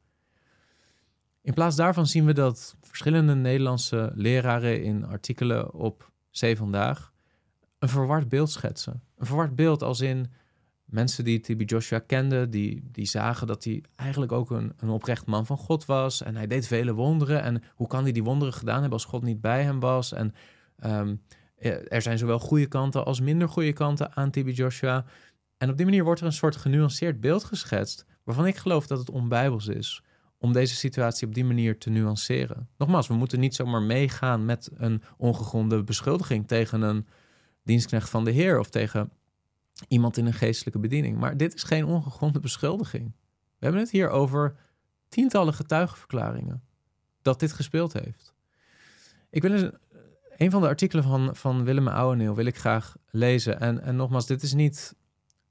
[1.43, 7.13] In plaats daarvan zien we dat verschillende Nederlandse leraren in artikelen op Zee Vandaag
[7.79, 9.03] een verward beeld schetsen.
[9.17, 10.33] Een verward beeld als in
[10.87, 15.27] mensen die TB Joshua kenden, die, die zagen dat hij eigenlijk ook een, een oprecht
[15.27, 16.23] man van God was.
[16.23, 17.43] En hij deed vele wonderen.
[17.43, 20.13] En hoe kan hij die wonderen gedaan hebben als God niet bij hem was?
[20.13, 20.35] En
[20.79, 21.17] ehm,
[21.89, 25.05] er zijn zowel goede kanten als minder goede kanten aan TB Joshua.
[25.59, 28.99] En op die manier wordt er een soort genuanceerd beeld geschetst, waarvan ik geloof dat
[28.99, 30.03] het onbijbels is
[30.39, 32.69] om deze situatie op die manier te nuanceren.
[32.79, 37.07] Nogmaals, we moeten niet zomaar meegaan met een ongegronde beschuldiging tegen een
[37.63, 39.11] dienstknecht van de Heer of tegen
[39.89, 41.19] iemand in een geestelijke bediening.
[41.19, 43.13] Maar dit is geen ongegronde beschuldiging.
[43.59, 44.57] We hebben het hier over
[45.09, 46.63] tientallen getuigenverklaringen
[47.23, 48.35] dat dit gespeeld heeft.
[49.31, 49.71] Ik wil eens
[50.37, 53.61] een van de artikelen van, van Willem Ouweneel wil ik graag lezen.
[53.61, 54.97] En, en nogmaals, dit is niet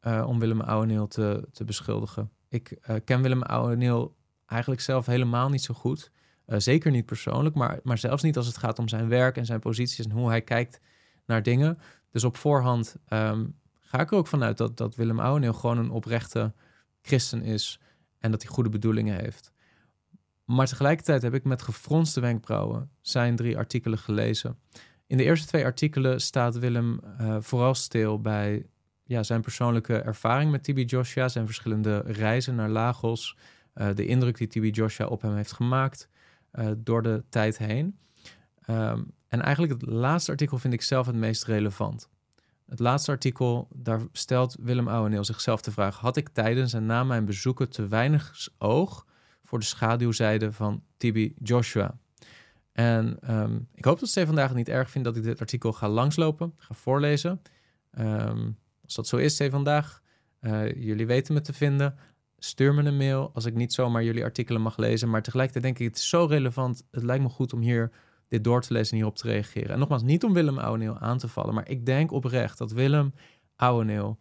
[0.01, 2.31] uh, om Willem Ouweneel te, te beschuldigen.
[2.49, 6.11] Ik uh, ken Willem Ouweneel eigenlijk zelf helemaal niet zo goed.
[6.47, 9.45] Uh, zeker niet persoonlijk, maar, maar zelfs niet als het gaat om zijn werk en
[9.45, 10.79] zijn posities en hoe hij kijkt
[11.25, 11.77] naar dingen.
[12.11, 13.55] Dus op voorhand um,
[13.85, 16.53] ga ik er ook vanuit dat, dat Willem Ouweneel gewoon een oprechte
[17.01, 17.79] christen is
[18.19, 19.53] en dat hij goede bedoelingen heeft.
[20.45, 24.57] Maar tegelijkertijd heb ik met gefronste wenkbrauwen zijn drie artikelen gelezen.
[25.07, 28.65] In de eerste twee artikelen staat Willem uh, vooral stil bij
[29.03, 33.37] ja, zijn persoonlijke ervaring met Tibi Joshua, zijn verschillende reizen naar Lagos,
[33.75, 36.09] uh, de indruk die Tibi Joshua op hem heeft gemaakt
[36.53, 37.97] uh, door de tijd heen.
[38.69, 42.09] Um, en eigenlijk het laatste artikel vind ik zelf het meest relevant.
[42.65, 47.03] Het laatste artikel, daar stelt Willem Ouweneel zichzelf de vraag: had ik tijdens en na
[47.03, 49.05] mijn bezoeken te weinig oog
[49.43, 51.97] voor de schaduwzijde van Tibi Joshua?
[52.71, 55.89] En um, ik hoop dat Stefan vandaag niet erg vindt dat ik dit artikel ga
[55.89, 57.41] langslopen, ga voorlezen.
[57.99, 60.01] Um, als dat zo is, Stefan vandaag,
[60.41, 61.95] uh, jullie weten me te vinden.
[62.37, 65.09] Stuur me een mail als ik niet zomaar jullie artikelen mag lezen.
[65.09, 66.83] Maar tegelijkertijd denk ik, het is zo relevant.
[66.91, 67.91] Het lijkt me goed om hier
[68.35, 69.69] dit door te lezen en hierop te reageren.
[69.69, 73.13] En nogmaals, niet om Willem Ouweneel aan te vallen, maar ik denk oprecht dat Willem
[73.55, 74.17] Ouweneel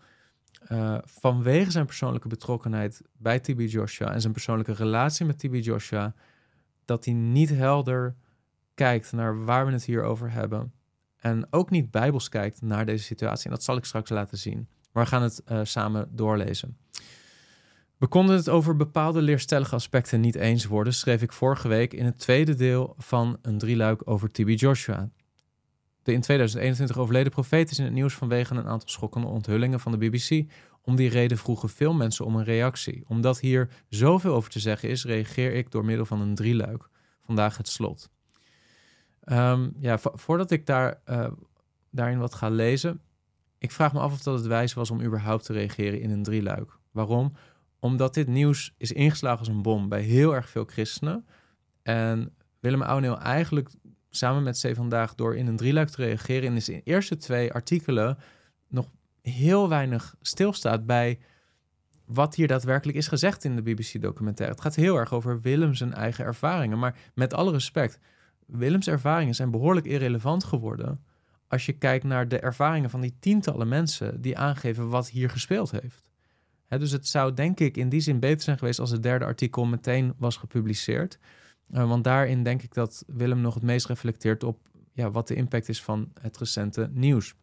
[0.68, 6.14] uh, vanwege zijn persoonlijke betrokkenheid bij TB Joshua en zijn persoonlijke relatie met TB Joshua,
[6.84, 8.16] dat hij niet helder
[8.74, 10.72] kijkt naar waar we het hier over hebben.
[11.16, 13.44] En ook niet bijbels kijkt naar deze situatie.
[13.44, 14.68] En dat zal ik straks laten zien.
[14.92, 16.76] Maar we gaan het uh, samen doorlezen.
[18.04, 22.04] We konden het over bepaalde leerstellige aspecten niet eens worden, schreef ik vorige week in
[22.04, 25.10] het tweede deel van een drieluik over TB Joshua.
[26.02, 29.92] De in 2021 overleden profeet is in het nieuws vanwege een aantal schokkende onthullingen van
[29.92, 30.52] de BBC.
[30.82, 33.04] Om die reden vroegen veel mensen om een reactie.
[33.06, 36.88] Omdat hier zoveel over te zeggen is, reageer ik door middel van een drieluik.
[37.22, 38.10] Vandaag het slot.
[39.24, 41.26] Um, ja, voordat ik daar, uh,
[41.90, 43.00] daarin wat ga lezen,
[43.58, 46.22] ik vraag me af of dat het wijs was om überhaupt te reageren in een
[46.22, 46.78] drieluik.
[46.90, 47.32] Waarom?
[47.84, 51.26] Omdat dit nieuws is ingeslagen als een bom bij heel erg veel christenen.
[51.82, 53.70] En Willem Ouweneel eigenlijk
[54.10, 58.18] samen met C vandaag door in een drieluik te reageren in de eerste twee artikelen
[58.68, 58.90] nog
[59.22, 61.18] heel weinig stilstaat bij
[62.04, 64.54] wat hier daadwerkelijk is gezegd in de BBC-documentaire.
[64.54, 66.78] Het gaat heel erg over Willem zijn eigen ervaringen.
[66.78, 67.98] Maar met alle respect,
[68.46, 71.04] Willems ervaringen zijn behoorlijk irrelevant geworden.
[71.48, 75.70] Als je kijkt naar de ervaringen van die tientallen mensen die aangeven wat hier gespeeld
[75.70, 76.12] heeft
[76.68, 79.64] dus het zou denk ik in die zin beter zijn geweest als het derde artikel
[79.64, 81.18] meteen was gepubliceerd.
[81.70, 84.58] Uh, want daarin denk ik dat Willem nog het meest reflecteert op
[84.92, 87.34] ja, wat de impact is van het recente nieuws.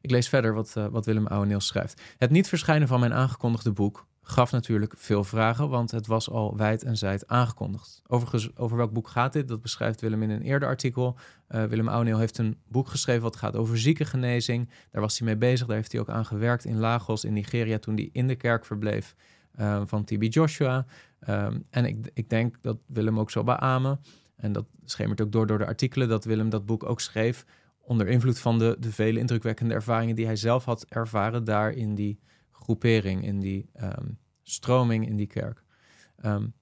[0.00, 2.02] Ik lees verder wat, uh, wat Willem Ouweneel schrijft.
[2.18, 6.56] Het niet verschijnen van mijn aangekondigde boek gaf natuurlijk veel vragen, want het was al
[6.56, 8.02] wijd en zijd aangekondigd.
[8.06, 9.48] Overigens, over welk boek gaat dit?
[9.48, 11.16] Dat beschrijft Willem in een eerder artikel.
[11.48, 14.70] Uh, Willem Ouweneel heeft een boek geschreven wat gaat over ziekengenezing.
[14.90, 17.78] Daar was hij mee bezig, daar heeft hij ook aan gewerkt in Lagos in Nigeria
[17.78, 19.14] toen hij in de kerk verbleef
[19.60, 20.86] uh, van TB Joshua.
[21.28, 24.00] Um, en ik, ik denk dat Willem ook zou beamen,
[24.36, 27.44] en dat schemert ook door door de artikelen, dat Willem dat boek ook schreef
[27.80, 31.94] onder invloed van de, de vele indrukwekkende ervaringen die hij zelf had ervaren daar in
[31.94, 32.18] die
[32.64, 35.62] groepering, in die um, stroming in die kerk.
[36.24, 36.54] Um,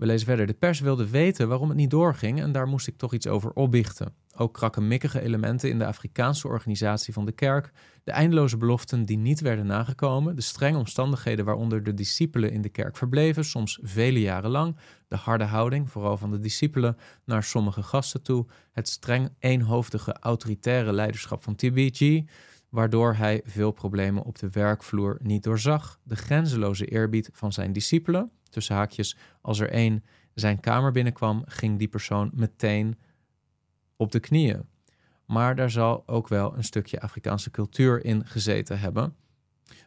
[0.00, 0.46] we lezen verder.
[0.46, 3.52] De pers wilde weten waarom het niet doorging en daar moest ik toch iets over
[3.52, 4.14] opbichten.
[4.36, 7.72] Ook krakkemikkige elementen in de Afrikaanse organisatie van de kerk,
[8.04, 12.68] de eindeloze beloften die niet werden nagekomen, de strenge omstandigheden waaronder de discipelen in de
[12.68, 14.76] kerk verbleven, soms vele jaren lang,
[15.08, 20.92] de harde houding, vooral van de discipelen, naar sommige gasten toe, het streng eenhoofdige autoritaire
[20.92, 22.22] leiderschap van TBG,
[22.70, 28.30] waardoor hij veel problemen op de werkvloer niet doorzag, de grenzeloze eerbied van zijn discipelen,
[28.48, 30.04] tussen haakjes, als er één
[30.34, 32.98] zijn kamer binnenkwam, ging die persoon meteen
[33.96, 34.68] op de knieën.
[35.26, 39.14] Maar daar zal ook wel een stukje Afrikaanse cultuur in gezeten hebben.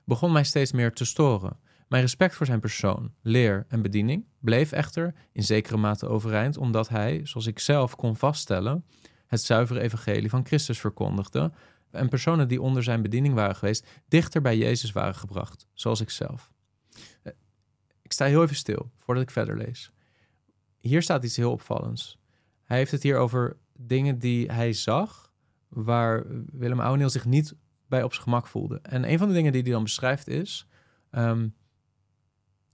[0.05, 1.57] Begon mij steeds meer te storen.
[1.87, 6.89] Mijn respect voor zijn persoon, leer en bediening bleef echter in zekere mate overeind, omdat
[6.89, 8.85] hij, zoals ik zelf kon vaststellen,
[9.27, 11.51] het zuivere evangelie van Christus verkondigde,
[11.93, 16.10] en personen die onder zijn bediening waren geweest, dichter bij Jezus waren gebracht, zoals ik
[16.10, 16.51] zelf.
[17.23, 17.34] Eh,
[18.01, 19.91] ik sta heel even stil voordat ik verder lees.
[20.77, 22.19] Hier staat iets heel opvallends.
[22.63, 25.32] Hij heeft het hier over dingen die hij zag,
[25.67, 27.56] waar Willem Ouweneel zich niet
[27.88, 28.79] bij op zijn gemak voelde.
[28.82, 30.67] En een van de dingen die hij dan beschrijft is
[31.12, 31.56] um,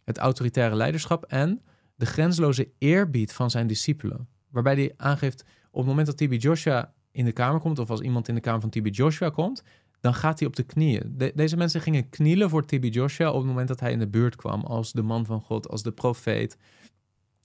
[0.04, 1.62] het autoritaire leiderschap en
[1.96, 4.28] de grensloze eerbied van zijn discipelen.
[4.50, 8.02] Waarbij hij aangeeft, op het moment dat TB Joshua in de kamer komt, of als
[8.02, 9.64] iemand in de kamer van TB Joshua komt,
[10.00, 11.32] dan gaat hij op de knieën.
[11.36, 14.36] deze mensen gingen knielen voor TB Joshua op het moment dat hij in de buurt
[14.36, 16.58] kwam als de man van God, als de profeet.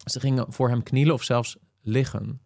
[0.05, 2.41] Ze gingen voor hem knielen of zelfs liggen.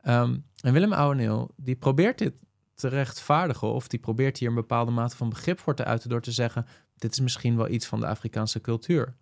[0.00, 2.34] Ehm, en Willem Ouweneel, die probeert dit
[2.74, 6.20] te rechtvaardigen of die probeert hier een bepaalde mate van begrip voor te uiten door
[6.20, 9.16] te zeggen, dit is misschien wel iets van de Afrikaanse cultuur.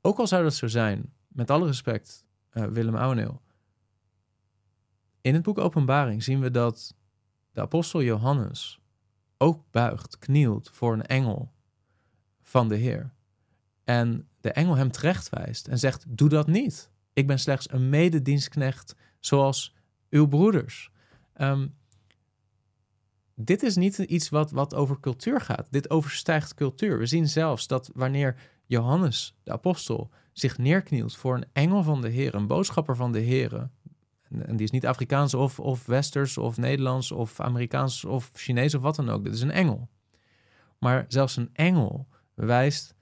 [0.00, 3.40] Ook al zou dat zo zijn, met alle respect, uh, Willem Ouweneel.
[5.20, 6.94] In het boek Openbaring zien we dat
[7.52, 8.80] de apostel Johannes
[9.38, 11.52] ook buigt, knielt voor een engel
[12.42, 13.12] van de Heer.
[13.84, 16.90] En de engel hem terechtwijst en zegt: Doe dat niet.
[17.12, 19.74] Ik ben slechts een mededienstknecht zoals
[20.10, 20.90] uw broeders.
[21.32, 21.68] Ehm,
[23.34, 25.66] dit is niet iets wat, wat over cultuur gaat.
[25.70, 26.98] Dit overstijgt cultuur.
[26.98, 32.08] We zien zelfs dat wanneer Johannes, de apostel, zich neerknielt voor een engel van de
[32.08, 33.70] Heer, een boodschapper van de Heer,
[34.30, 38.82] en die is niet Afrikaans of, of Westers of Nederlands of Amerikaans of Chinees of
[38.82, 39.24] wat dan ook.
[39.24, 39.88] Dit is een engel.
[40.78, 42.94] Maar zelfs een engel wijst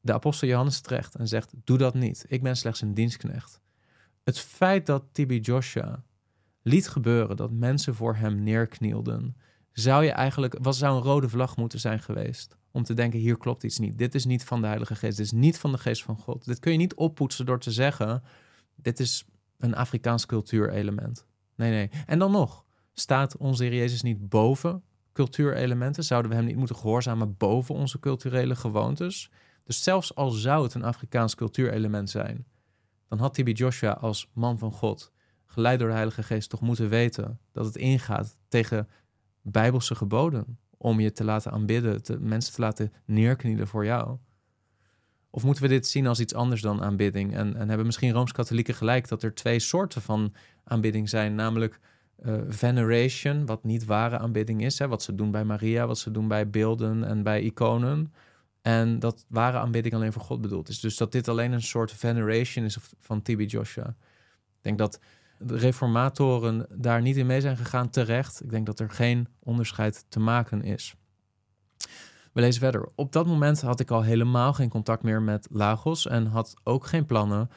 [0.00, 2.24] de apostel Johannes terecht en zegt: Doe dat niet.
[2.28, 3.60] Ik ben slechts een dienstknecht.
[4.24, 6.04] Het feit dat Tibi Joshua
[6.62, 9.36] liet gebeuren dat mensen voor hem neerknielden,
[9.72, 12.56] zou je eigenlijk, wat zou een rode vlag moeten zijn geweest?
[12.70, 13.98] Om te denken, hier klopt iets niet.
[13.98, 15.16] Dit is niet van de Heilige Geest.
[15.16, 16.44] Dit is niet van de Geest van God.
[16.44, 18.22] Dit kun je niet oppoetsen door te zeggen,
[18.76, 19.24] dit is
[19.58, 21.26] een Afrikaans cultuurelement.
[21.56, 21.90] Nee, nee.
[22.06, 26.04] En dan nog, staat onze Heer Jezus niet boven cultuurelementen?
[26.04, 29.30] Zouden we hem niet moeten gehoorzamen boven onze culturele gewoontes?
[29.64, 32.46] Dus zelfs al zou het een Afrikaans cultuurelement zijn,
[33.08, 35.12] dan had Tibi Joshua als man van God,
[35.46, 38.88] geleid door de Heilige Geest, toch moeten weten dat het ingaat tegen
[39.42, 44.18] bijbelse geboden om je te laten aanbidden, te, mensen te laten neerknielen voor jou.
[45.34, 47.34] Of moeten we dit zien als iets anders dan aanbidding?
[47.34, 51.80] En, en hebben misschien Rooms-Katholieken gelijk dat er twee soorten van aanbidding zijn, namelijk
[52.24, 56.10] uh, veneration, wat niet ware aanbidding is, hè, wat ze doen bij Maria, wat ze
[56.10, 58.12] doen bij beelden en bij iconen.
[58.62, 60.80] En dat ware aanbidding alleen voor God bedoeld is.
[60.80, 63.88] Dus dat dit alleen een soort veneration is van TB Joshua.
[63.88, 65.00] Ik denk dat
[65.38, 68.42] de reformatoren daar niet in mee zijn gegaan terecht.
[68.42, 70.94] Ik denk dat er geen onderscheid te maken is.
[72.34, 72.88] We lezen verder.
[72.94, 76.86] Op dat moment had ik al helemaal geen contact meer met Lagos en had ook
[76.86, 77.50] geen plannen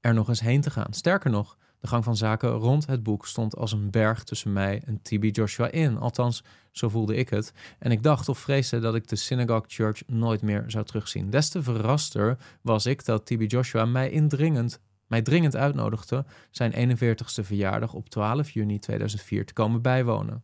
[0.00, 0.92] er nog eens heen te gaan.
[0.92, 4.82] Sterker nog, de gang van zaken rond het boek stond als een berg tussen mij
[4.86, 5.98] en TB Joshua in.
[5.98, 7.52] Althans, zo voelde ik het.
[7.78, 11.30] En ik dacht of vreesde dat ik de Synagogue Church nooit meer zou terugzien.
[11.30, 17.44] Des te verraster was ik dat TB Joshua mij indringend mij dringend uitnodigde zijn 41ste
[17.44, 20.42] verjaardag op 12 juni 2004 te komen bijwonen.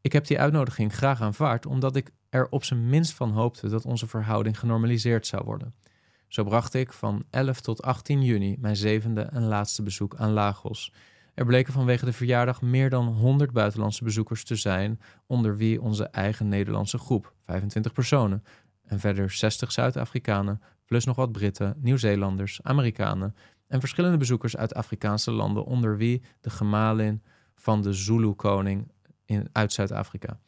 [0.00, 3.84] Ik heb die uitnodiging graag aanvaard omdat ik er op zijn minst van hoopte dat
[3.84, 5.74] onze verhouding genormaliseerd zou worden.
[6.28, 10.92] Zo bracht ik van 11 tot 18 juni mijn zevende en laatste bezoek aan Lagos.
[11.34, 16.04] Er bleken vanwege de verjaardag meer dan 100 buitenlandse bezoekers te zijn, onder wie onze
[16.04, 18.44] eigen Nederlandse groep, 25 personen,
[18.84, 23.34] en verder 60 Zuid-Afrikanen, plus nog wat Britten, Nieuw-Zeelanders, Amerikanen
[23.66, 27.22] en verschillende bezoekers uit Afrikaanse landen, onder wie de gemalin
[27.54, 28.90] van de Zulu-koning
[29.52, 30.38] uit Zuid-Afrika.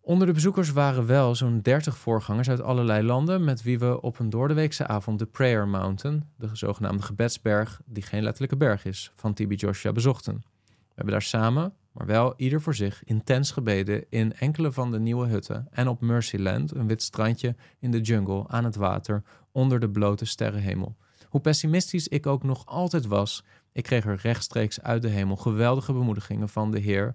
[0.00, 4.18] Onder de bezoekers waren wel zo'n 30 voorgangers uit allerlei landen, met wie we op
[4.18, 9.34] een doordeweekse avond de Prayer Mountain, de zogenaamde gebedsberg, die geen letterlijke berg is, van
[9.34, 10.34] Tibi Joshua bezochten.
[10.66, 15.00] We hebben daar samen, maar wel ieder voor zich, intens gebeden in enkele van de
[15.00, 19.80] nieuwe hutten en op Mercyland, een wit strandje in de jungle aan het water onder
[19.80, 20.96] de blote sterrenhemel.
[21.28, 25.92] Hoe pessimistisch ik ook nog altijd was, ik kreeg er rechtstreeks uit de hemel geweldige
[25.92, 27.14] bemoedigingen van de Heer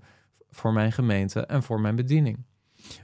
[0.50, 2.46] voor mijn gemeente en voor mijn bediening.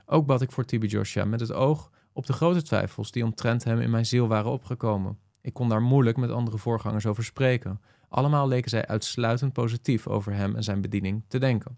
[0.06, 3.64] Ook bad ik voor Tibi Joshua met het oog op de grote twijfels die omtrent
[3.64, 5.18] hem in mijn ziel waren opgekomen.
[5.42, 7.82] Ik kon daar moeilijk met andere voorgangers over spreken.
[8.10, 11.78] Allemaal leken zij uitsluitend positief over hem en zijn bediening te denken.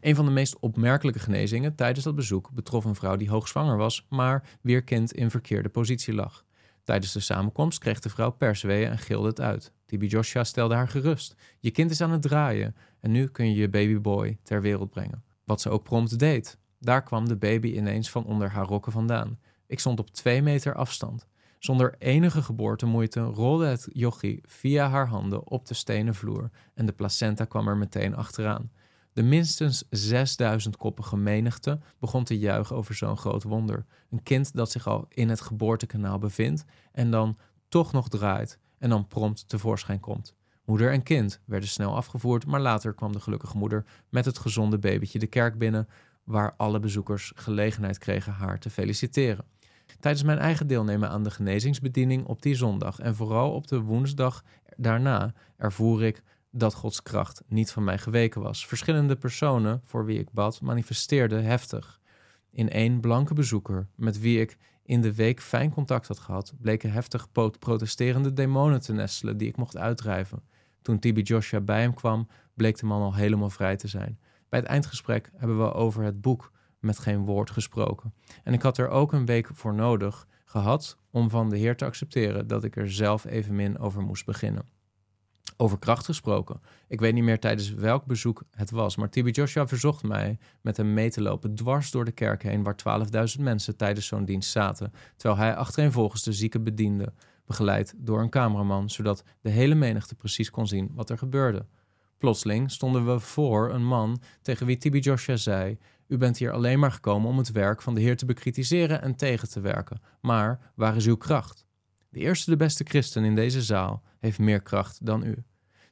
[0.00, 4.06] Een van de meest opmerkelijke genezingen tijdens dat bezoek betrof een vrouw die hoogzwanger was,
[4.08, 6.44] maar wier kind in verkeerde positie lag.
[6.84, 9.72] Tijdens de samenkomst kreeg de vrouw persweeën en gilde het uit.
[9.92, 11.34] Tibi Joshua stelde haar gerust.
[11.60, 15.24] Je kind is aan het draaien en nu kun je je babyboy ter wereld brengen.
[15.44, 16.58] Wat ze ook prompt deed.
[16.78, 19.38] Daar kwam de baby ineens van onder haar rokken vandaan.
[19.66, 21.26] Ik stond op twee meter afstand.
[21.58, 26.92] Zonder enige geboortemoeite rolde het jochie via haar handen op de stenen vloer en de
[26.92, 28.70] placenta kwam er meteen achteraan.
[29.12, 33.84] De minstens 6000 koppige menigte begon te juichen over zo'n groot wonder.
[34.10, 38.88] Een kind dat zich al in het geboortekanaal bevindt en dan toch nog draait en
[38.88, 40.34] dan prompt tevoorschijn komt.
[40.64, 44.78] Moeder en kind werden snel afgevoerd, maar later kwam de gelukkige moeder met het gezonde
[44.78, 45.88] babytje de kerk binnen,
[46.24, 49.44] waar alle bezoekers gelegenheid kregen haar te feliciteren.
[50.00, 54.44] Tijdens mijn eigen deelnemen aan de genezingsbediening op die zondag en vooral op de woensdag
[54.76, 58.66] daarna ervoer ik dat Gods kracht niet van mij geweken was.
[58.66, 62.00] Verschillende personen voor wie ik bad manifesteerden heftig.
[62.50, 66.92] In één blanke bezoeker met wie ik in de week fijn contact had gehad, bleken
[66.92, 70.42] heftig protesterende demonen te nestelen die ik mocht uitdrijven.
[70.82, 74.18] Toen Tibi Joshua bij hem kwam, bleek de man al helemaal vrij te zijn.
[74.48, 78.14] Bij het eindgesprek hebben we over het boek met geen woord gesproken.
[78.44, 81.84] En ik had er ook een week voor nodig gehad om van de Heer te
[81.84, 84.66] accepteren dat ik er zelf evenmin over moest beginnen.
[85.56, 86.60] Over kracht gesproken.
[86.88, 90.76] Ik weet niet meer tijdens welk bezoek het was, maar Tibi Joshua verzocht mij met
[90.76, 94.50] hem mee te lopen dwars door de kerk heen, waar 12.000 mensen tijdens zo'n dienst
[94.50, 97.12] zaten, terwijl hij achtereenvolgens de zieke bediende,
[97.46, 101.66] begeleid door een cameraman, zodat de hele menigte precies kon zien wat er gebeurde.
[102.18, 106.78] Plotseling stonden we voor een man tegen wie Tibi Joshua zei: U bent hier alleen
[106.78, 110.00] maar gekomen om het werk van de Heer te bekritiseren en tegen te werken.
[110.20, 111.66] Maar waar is uw kracht?
[112.12, 115.44] De eerste de beste christen in deze zaal heeft meer kracht dan u.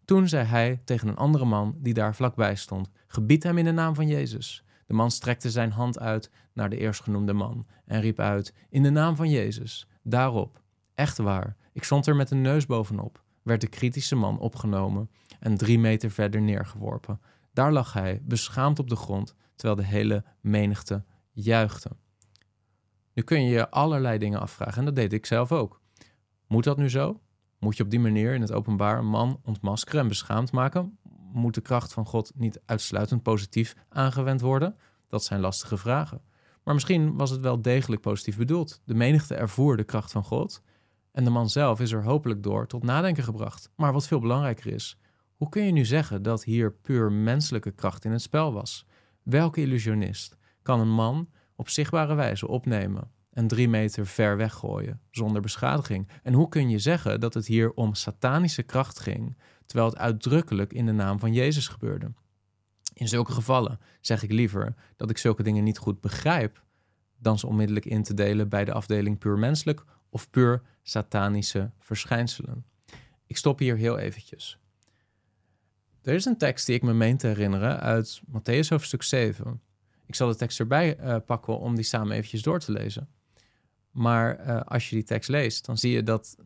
[0.05, 3.73] Toen zei hij tegen een andere man die daar vlakbij stond: Gebied hem in de
[3.73, 4.65] naam van Jezus.
[4.87, 8.91] De man strekte zijn hand uit naar de eerstgenoemde man en riep uit: In de
[8.91, 9.89] naam van Jezus.
[10.03, 10.63] Daarop,
[10.95, 15.57] echt waar, ik stond er met de neus bovenop, werd de kritische man opgenomen en
[15.57, 17.21] drie meter verder neergeworpen.
[17.53, 21.91] Daar lag hij, beschaamd op de grond, terwijl de hele menigte juichte.
[23.13, 25.80] Nu kun je je allerlei dingen afvragen en dat deed ik zelf ook.
[26.51, 27.21] Moet dat nu zo?
[27.59, 30.99] Moet je op die manier in het openbaar een man ontmaskeren en beschaamd maken?
[31.33, 34.77] Moet de kracht van God niet uitsluitend positief aangewend worden?
[35.09, 36.23] Dat zijn lastige vragen.
[36.65, 38.81] Maar misschien was het wel degelijk positief bedoeld.
[38.85, 40.63] De menigte ervoer de kracht van God.
[41.13, 43.71] En de man zelf is er hopelijk door tot nadenken gebracht.
[43.77, 44.99] Maar wat veel belangrijker is,
[45.37, 48.87] hoe kun je nu zeggen dat hier puur menselijke kracht in het spel was?
[49.23, 55.43] Welke illusionist kan een man op zichtbare wijze opnemen en drie meter ver weggooien zonder
[55.43, 56.09] beschadiging?
[56.23, 60.73] En hoe kun je zeggen dat het hier om satanische kracht ging, terwijl het uitdrukkelijk
[60.73, 62.13] in de naam van Jezus gebeurde?
[62.95, 66.65] In zulke gevallen zeg ik liever dat ik zulke dingen niet goed begrijp,
[67.19, 72.65] dan ze onmiddellijk in te delen bij de afdeling puur menselijk of puur satanische verschijnselen.
[73.27, 74.59] Ik stop hier heel eventjes.
[76.03, 79.61] Er is een tekst die ik me meen te herinneren uit Matthäus hoofdstuk 7.
[80.07, 83.09] Ik zal de tekst erbij uh, pakken om die samen eventjes door te lezen.
[83.91, 86.37] Maar uh, als je die tekst leest, dan zie je dat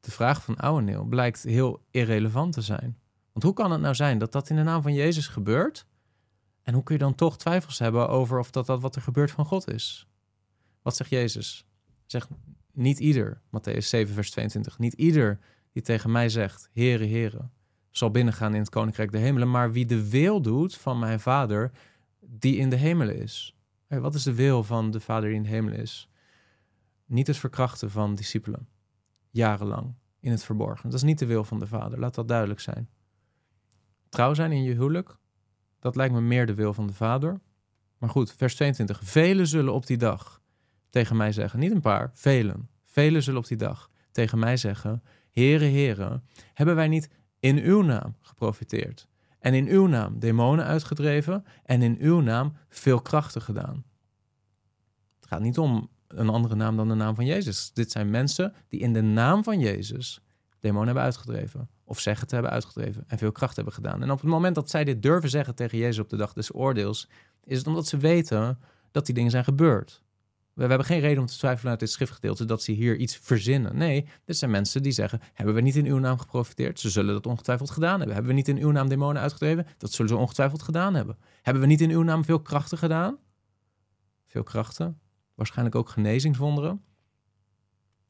[0.00, 2.98] de vraag van Ouweneel blijkt heel irrelevant te zijn.
[3.32, 5.86] Want hoe kan het nou zijn dat dat in de naam van Jezus gebeurt?
[6.62, 9.30] En hoe kun je dan toch twijfels hebben over of dat, dat wat er gebeurt
[9.30, 10.08] van God is?
[10.82, 11.66] Wat zegt Jezus?
[12.06, 12.28] Zegt
[12.72, 15.38] niet ieder, Matthäus 7, vers 22, niet ieder
[15.72, 17.48] die tegen mij zegt, Heere, Heere,
[17.90, 21.70] zal binnengaan in het koninkrijk der hemelen, maar wie de wil doet van mijn vader
[22.20, 23.56] die in de hemelen is.
[23.88, 26.08] Wat is de wil van de vader die in de hemelen is?
[27.14, 28.68] Niet het verkrachten van discipelen,
[29.30, 30.90] jarenlang in het verborgen.
[30.90, 32.88] Dat is niet de wil van de vader, laat dat duidelijk zijn.
[34.08, 35.16] Trouw zijn in je huwelijk,
[35.78, 37.40] dat lijkt me meer de wil van de vader.
[37.98, 39.00] Maar goed, vers 22.
[39.02, 40.42] Velen zullen op die dag
[40.90, 45.02] tegen mij zeggen, niet een paar, velen, velen zullen op die dag tegen mij zeggen,
[45.30, 46.22] Heere, Heere,
[46.54, 49.08] hebben wij niet in uw naam geprofiteerd.
[49.38, 53.84] En in uw naam demonen uitgedreven en in uw naam veel krachten gedaan.
[55.16, 57.70] Het gaat niet om een andere naam dan de naam van Jezus.
[57.72, 60.20] Dit zijn mensen die in de naam van Jezus
[60.60, 61.68] demonen hebben uitgedreven.
[61.84, 64.02] Of zeggen te hebben uitgedreven en veel kracht hebben gedaan.
[64.02, 66.54] En op het moment dat zij dit durven zeggen tegen Jezus op de dag des
[66.54, 67.08] oordeels,
[67.44, 68.58] is het omdat ze weten
[68.90, 70.02] dat die dingen zijn gebeurd.
[70.54, 73.76] We, hebben geen reden om te twijfelen uit dit schriftgedeelte dat ze hier iets verzinnen.
[73.76, 76.80] Nee, dit zijn mensen die zeggen: Hebben we niet in uw naam geprofiteerd?
[76.80, 78.14] Ze zullen dat ongetwijfeld gedaan hebben.
[78.14, 79.66] Hebben we niet in uw naam demonen uitgedreven?
[79.78, 81.18] Dat zullen ze ongetwijfeld gedaan hebben.
[81.42, 83.16] Hebben we niet in uw naam veel krachten gedaan?
[84.26, 84.98] Veel krachten.
[85.34, 86.84] Waarschijnlijk ook genezingswonderen.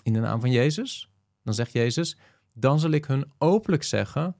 [0.02, 1.10] In de naam van Jezus.
[1.42, 2.16] Dan zegt Jezus:
[2.54, 4.36] Dan zal ik hun openlijk zeggen: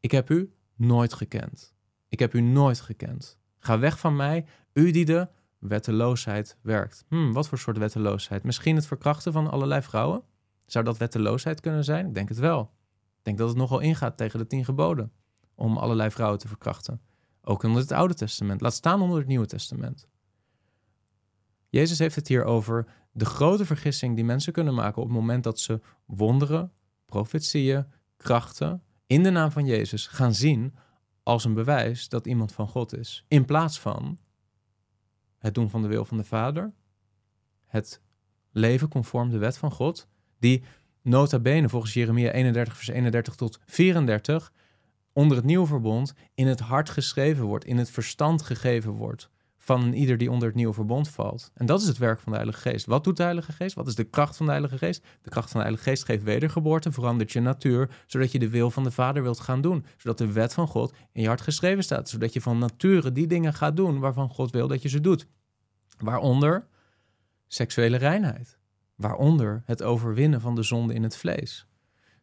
[0.00, 1.74] Ik heb u nooit gekend.
[2.08, 3.38] Ik heb u nooit gekend.
[3.58, 7.04] Ga weg van mij, u die de wetteloosheid werkt.
[7.08, 8.42] Hmm, wat voor soort wetteloosheid?
[8.42, 10.22] Misschien het verkrachten van allerlei vrouwen?
[10.66, 12.06] Zou dat wetteloosheid kunnen zijn?
[12.06, 12.60] Ik denk het wel.
[13.18, 15.12] Ik denk dat het nogal ingaat tegen de tien geboden
[15.54, 17.00] om allerlei vrouwen te verkrachten.
[17.42, 18.60] Ook onder het Oude Testament.
[18.60, 20.08] Laat staan onder het Nieuwe Testament.
[21.74, 25.44] Jezus heeft het hier over de grote vergissing die mensen kunnen maken op het moment
[25.44, 26.72] dat ze wonderen,
[27.06, 30.74] profetieën, krachten in de naam van Jezus gaan zien
[31.22, 33.24] als een bewijs dat iemand van God is.
[33.28, 34.18] In plaats van
[35.38, 36.72] het doen van de wil van de Vader,
[37.66, 38.00] het
[38.50, 40.08] leven conform de wet van God,
[40.38, 40.64] die
[41.02, 44.52] nota bene volgens Jeremia 31 vers 31 tot 34
[45.12, 49.32] onder het nieuwe verbond in het hart geschreven wordt, in het verstand gegeven wordt
[49.64, 51.50] van ieder die onder het nieuwe verbond valt.
[51.54, 52.86] En dat is het werk van de Heilige Geest.
[52.86, 53.74] Wat doet de Heilige Geest?
[53.74, 55.04] Wat is de kracht van de Heilige Geest?
[55.22, 58.70] De kracht van de Heilige Geest geeft wedergeboorte, verandert je natuur, zodat je de wil
[58.70, 59.84] van de Vader wilt gaan doen.
[59.96, 62.08] Zodat de wet van God in je hart geschreven staat.
[62.08, 65.26] Zodat je van nature die dingen gaat doen waarvan God wil dat je ze doet.
[65.98, 66.66] Waaronder
[67.46, 68.58] seksuele reinheid.
[68.94, 71.66] Waaronder het overwinnen van de zonde in het vlees.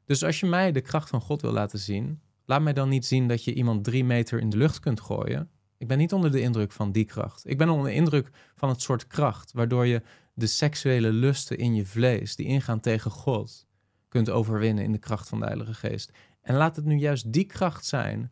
[0.05, 3.05] Dus als je mij de kracht van God wil laten zien, laat mij dan niet
[3.05, 5.49] zien dat je iemand drie meter in de lucht kunt gooien.
[5.81, 7.47] Ik ben niet onder de indruk van die kracht.
[7.49, 10.01] Ik ben onder de indruk van het soort kracht waardoor je
[10.33, 13.67] de seksuele lusten in je vlees, die ingaan tegen God,
[14.07, 16.11] kunt overwinnen in de kracht van de Heilige Geest.
[16.41, 18.31] En laat het nu juist die kracht zijn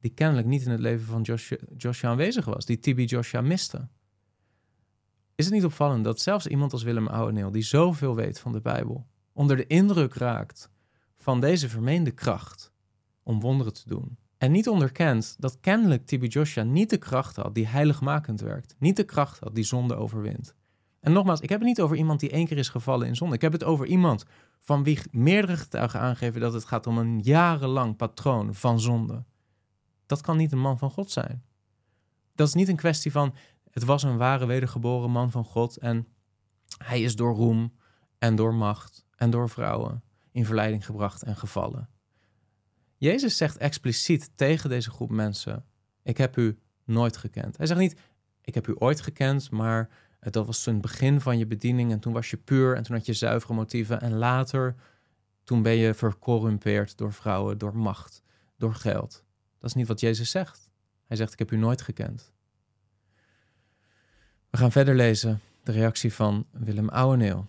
[0.00, 1.22] die kennelijk niet in het leven van
[1.76, 3.88] Joshua, aanwezig was, die Tibi Joshua miste.
[5.34, 8.60] Is het niet opvallend dat zelfs iemand als Willem Ouweneel, die zoveel weet van de
[8.60, 10.70] Bijbel, onder de indruk raakt
[11.16, 12.72] van deze vermeende kracht
[13.22, 14.18] om wonderen te doen?
[14.38, 18.74] En niet onderkent dat kennelijk Tibi Joshua niet de kracht had die heiligmakend werkt.
[18.78, 20.54] Niet de kracht had die zonde overwint.
[21.00, 23.34] En nogmaals, ik heb het niet over iemand die één keer is gevallen in zonde.
[23.34, 24.24] Ik heb het over iemand
[24.60, 29.24] van wie meerdere getuigen aangeven dat het gaat om een jarenlang patroon van zonde.
[30.06, 31.44] Dat kan niet een man van God zijn.
[32.34, 33.34] Dat is niet een kwestie van
[33.70, 36.06] het was een ware wedergeboren man van God en
[36.84, 37.72] hij is door roem
[38.18, 41.88] en door macht en door vrouwen in verleiding gebracht en gevallen.
[42.96, 45.64] Jezus zegt expliciet tegen deze groep mensen:
[46.02, 47.56] Ik heb u nooit gekend.
[47.56, 48.00] Hij zegt niet:
[48.40, 49.88] Ik heb u ooit gekend, maar
[50.20, 52.96] dat was toen het begin van je bediening en toen was je puur en toen
[52.96, 54.74] had je zuivere motieven en later,
[55.44, 58.22] toen ben je vercorrumpeerd door vrouwen, door macht,
[58.56, 59.24] door geld.
[59.58, 60.70] Dat is niet wat Jezus zegt.
[61.06, 62.32] Hij zegt: Ik heb u nooit gekend.
[64.50, 67.46] We gaan verder lezen de reactie van Willem Ouweneel.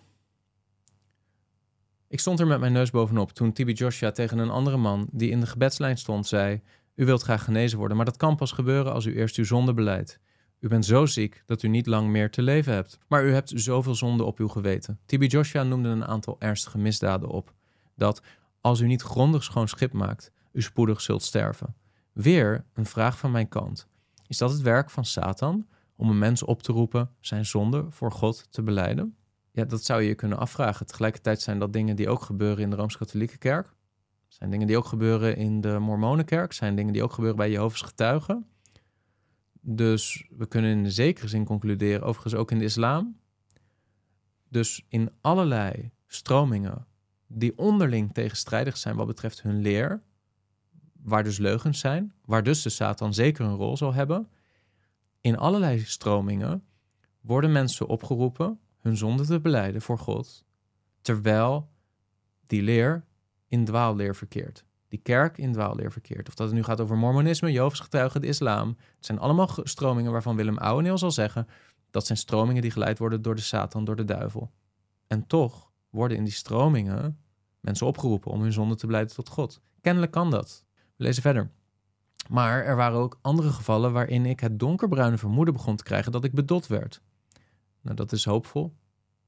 [2.10, 5.30] Ik stond er met mijn neus bovenop toen Tibi Joshua tegen een andere man die
[5.30, 6.62] in de gebedslijn stond zei:
[6.94, 9.74] U wilt graag genezen worden, maar dat kan pas gebeuren als u eerst uw zonde
[9.74, 10.18] beleidt.
[10.60, 13.52] U bent zo ziek dat u niet lang meer te leven hebt, maar u hebt
[13.54, 14.98] zoveel zonde op uw geweten.
[15.06, 17.54] Tibi Joshua noemde een aantal ernstige misdaden op.
[17.96, 18.22] Dat,
[18.60, 21.74] als u niet grondig schoon schip maakt, u spoedig zult sterven.
[22.12, 23.88] Weer een vraag van mijn kant.
[24.26, 28.12] Is dat het werk van Satan om een mens op te roepen zijn zonde voor
[28.12, 29.16] God te beleiden?
[29.52, 30.86] Ja, dat zou je je kunnen afvragen.
[30.86, 33.74] Tegelijkertijd zijn dat dingen die ook gebeuren in de Rooms-Katholieke Kerk.
[34.28, 36.52] Zijn dingen die ook gebeuren in de Mormonenkerk.
[36.52, 38.46] Zijn dingen die ook gebeuren bij Jehovah's getuigen.
[39.60, 43.20] Dus we kunnen in zekere zin concluderen, overigens ook in de islam.
[44.48, 46.86] Dus in allerlei stromingen
[47.26, 50.02] die onderling tegenstrijdig zijn wat betreft hun leer,
[51.02, 54.28] waar dus leugens zijn, waar dus de Satan zeker een rol zal hebben.
[55.20, 56.64] In allerlei stromingen
[57.20, 60.44] worden mensen opgeroepen hun zonde te beleiden voor God,
[61.00, 61.68] terwijl
[62.46, 63.04] die leer
[63.48, 64.64] in dwaalleer verkeert.
[64.88, 66.28] Die kerk in dwaalleer verkeert.
[66.28, 68.68] Of dat het nu gaat over mormonisme, Joodse getuigen, de islam.
[68.68, 71.46] Het zijn allemaal stromingen waarvan Willem Ouweneel zal zeggen...
[71.90, 74.50] dat zijn stromingen die geleid worden door de Satan, door de duivel.
[75.06, 77.18] En toch worden in die stromingen
[77.60, 79.60] mensen opgeroepen om hun zonde te beleiden tot God.
[79.80, 80.64] Kennelijk kan dat.
[80.96, 81.50] We lezen verder.
[82.28, 86.24] Maar er waren ook andere gevallen waarin ik het donkerbruine vermoeden begon te krijgen dat
[86.24, 87.02] ik bedot werd.
[87.88, 88.74] Nou, dat is hoopvol.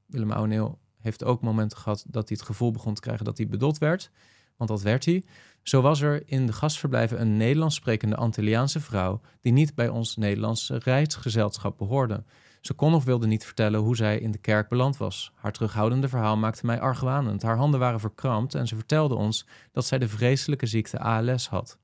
[0.05, 3.47] Willem Ouweneel heeft ook momenten gehad dat hij het gevoel begon te krijgen dat hij
[3.47, 4.11] bedot werd.
[4.57, 5.23] Want dat werd hij.
[5.63, 10.15] Zo was er in de gastverblijven een Nederlands sprekende Antilliaanse vrouw die niet bij ons
[10.15, 12.23] Nederlandse reisgezelschap behoorde.
[12.61, 15.31] Ze kon of wilde niet vertellen hoe zij in de kerk beland was.
[15.35, 17.41] Haar terughoudende verhaal maakte mij argwanend.
[17.41, 21.77] Haar handen waren verkrampt en ze vertelde ons dat zij de vreselijke ziekte ALS had.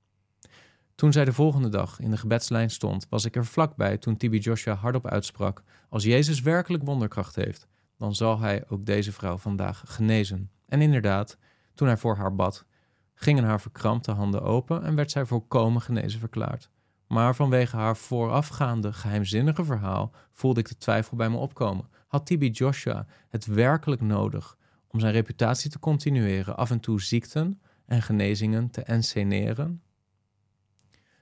[0.97, 4.37] Toen zij de volgende dag in de gebedslijn stond, was ik er vlakbij toen Tibi
[4.37, 7.67] Joshua hardop uitsprak: Als Jezus werkelijk wonderkracht heeft,
[7.97, 10.49] dan zal hij ook deze vrouw vandaag genezen.
[10.65, 11.37] En inderdaad,
[11.73, 12.65] toen hij voor haar bad,
[13.13, 16.69] gingen haar verkrampte handen open en werd zij volkomen genezen verklaard.
[17.07, 21.89] Maar vanwege haar voorafgaande geheimzinnige verhaal voelde ik de twijfel bij me opkomen.
[22.07, 27.61] Had Tibi Joshua het werkelijk nodig om zijn reputatie te continueren, af en toe ziekten
[27.85, 29.81] en genezingen te enseneren?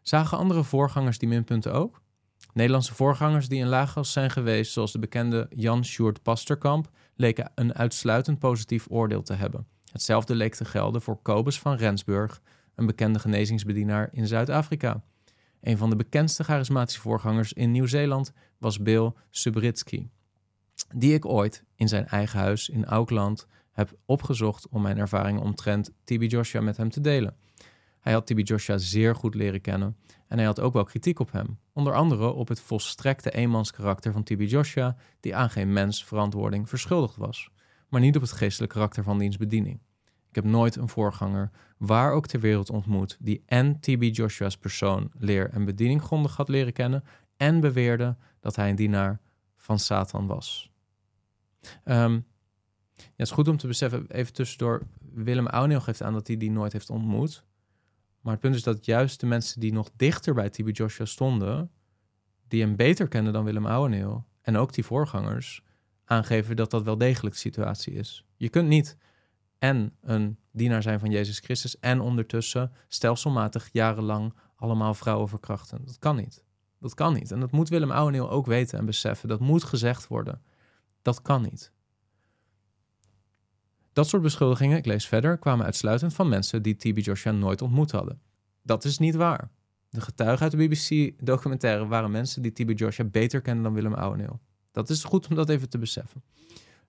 [0.08, 2.02] Zagen andere voorgangers die minpunten ook?
[2.54, 7.74] Nederlandse voorgangers die in Lagos zijn geweest, zoals de bekende Jan Sjoerd Pasterkamp, leken een
[7.74, 9.68] uitsluitend positief oordeel te hebben.
[9.92, 12.42] Hetzelfde leek te gelden voor Kobus van Rensburg,
[12.76, 15.04] een bekende genezingsbedienaar in Zuid-Afrika.
[15.62, 20.10] Een van de bekendste charismatische voorgangers in Nieuw-Zeeland was Bill Subritsky,
[20.96, 25.92] die ik ooit in zijn eigen huis in Auckland heb opgezocht om mijn ervaringen omtrent
[26.04, 27.36] TB Joshua met hem te delen.
[28.06, 29.98] Hij had TB Joshua zeer goed leren kennen
[30.28, 31.60] en hij had ook wel kritiek op hem.
[31.74, 37.16] Onder andere op het volstrekte eenmanskarakter van TB Joshua, die aan geen mens verantwoording verschuldigd
[37.16, 37.50] was,
[37.90, 39.80] maar niet op het geestelijk karakter van diens bediening.
[40.30, 45.12] Ik heb nooit een voorganger, waar ook ter wereld ontmoet, die en TB Joshua's persoon,
[45.18, 47.04] leer en bediening grondig had leren kennen
[47.38, 49.20] en beweerde dat hij een dienaar
[49.56, 50.72] van Satan was.
[51.84, 52.22] Ehm, ja,
[52.94, 54.82] het is goed om te beseffen, even tussendoor,
[55.14, 57.46] Willem Oudneel geeft aan dat hij die nooit heeft ontmoet.
[58.26, 61.72] Maar het punt is dat juist de mensen die nog dichter bij TB Joshua stonden,
[62.48, 65.64] die hem beter kenden dan Willem Ouweneel, en ook die voorgangers,
[66.06, 68.26] aangeven dat dat wel degelijk de situatie is.
[68.36, 68.98] Je kunt niet
[69.60, 75.86] en een dienaar zijn van Jezus Christus en ondertussen stelselmatig jarenlang allemaal vrouwen verkrachten.
[75.86, 76.44] Dat kan niet.
[76.80, 77.32] Dat kan niet.
[77.32, 79.30] En dat moet Willem Ouweneel ook weten en beseffen.
[79.30, 80.42] Dat moet gezegd worden.
[81.02, 81.72] Dat kan niet.
[83.96, 87.92] Dat soort beschuldigingen, ik lees verder, kwamen uitsluitend van mensen die TB Joshua nooit ontmoet
[87.92, 88.22] hadden.
[88.62, 89.52] Dat is niet waar.
[89.90, 94.40] De getuigen uit de BBC-documentaire waren mensen die TB Joshua beter kenden dan Willem Ouweneel.
[94.72, 96.24] Dat is goed om dat even te beseffen.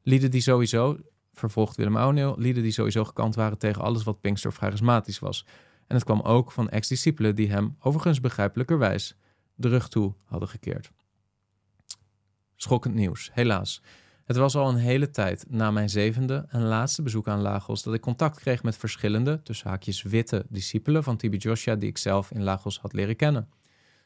[0.03, 0.99] Lieden die sowieso,
[1.33, 5.47] vervolgt Willem Ouweneel, lieden die sowieso gekant waren tegen alles wat Pinkster charismatisch was.
[5.87, 9.17] En het kwam ook van ex-discipelen die hem, overigens begrijpelijkerwijs,
[9.55, 10.91] de rug toe hadden gekeerd.
[12.57, 13.83] Schokkend nieuws, helaas.
[14.27, 17.95] Het was al een hele tijd na mijn zevende en laatste bezoek aan Lagos dat
[17.95, 22.31] ik contact kreeg met verschillende, tussen haakjes witte, discipelen van Tibi Joshua die ik zelf
[22.31, 23.49] in Lagos had leren kennen.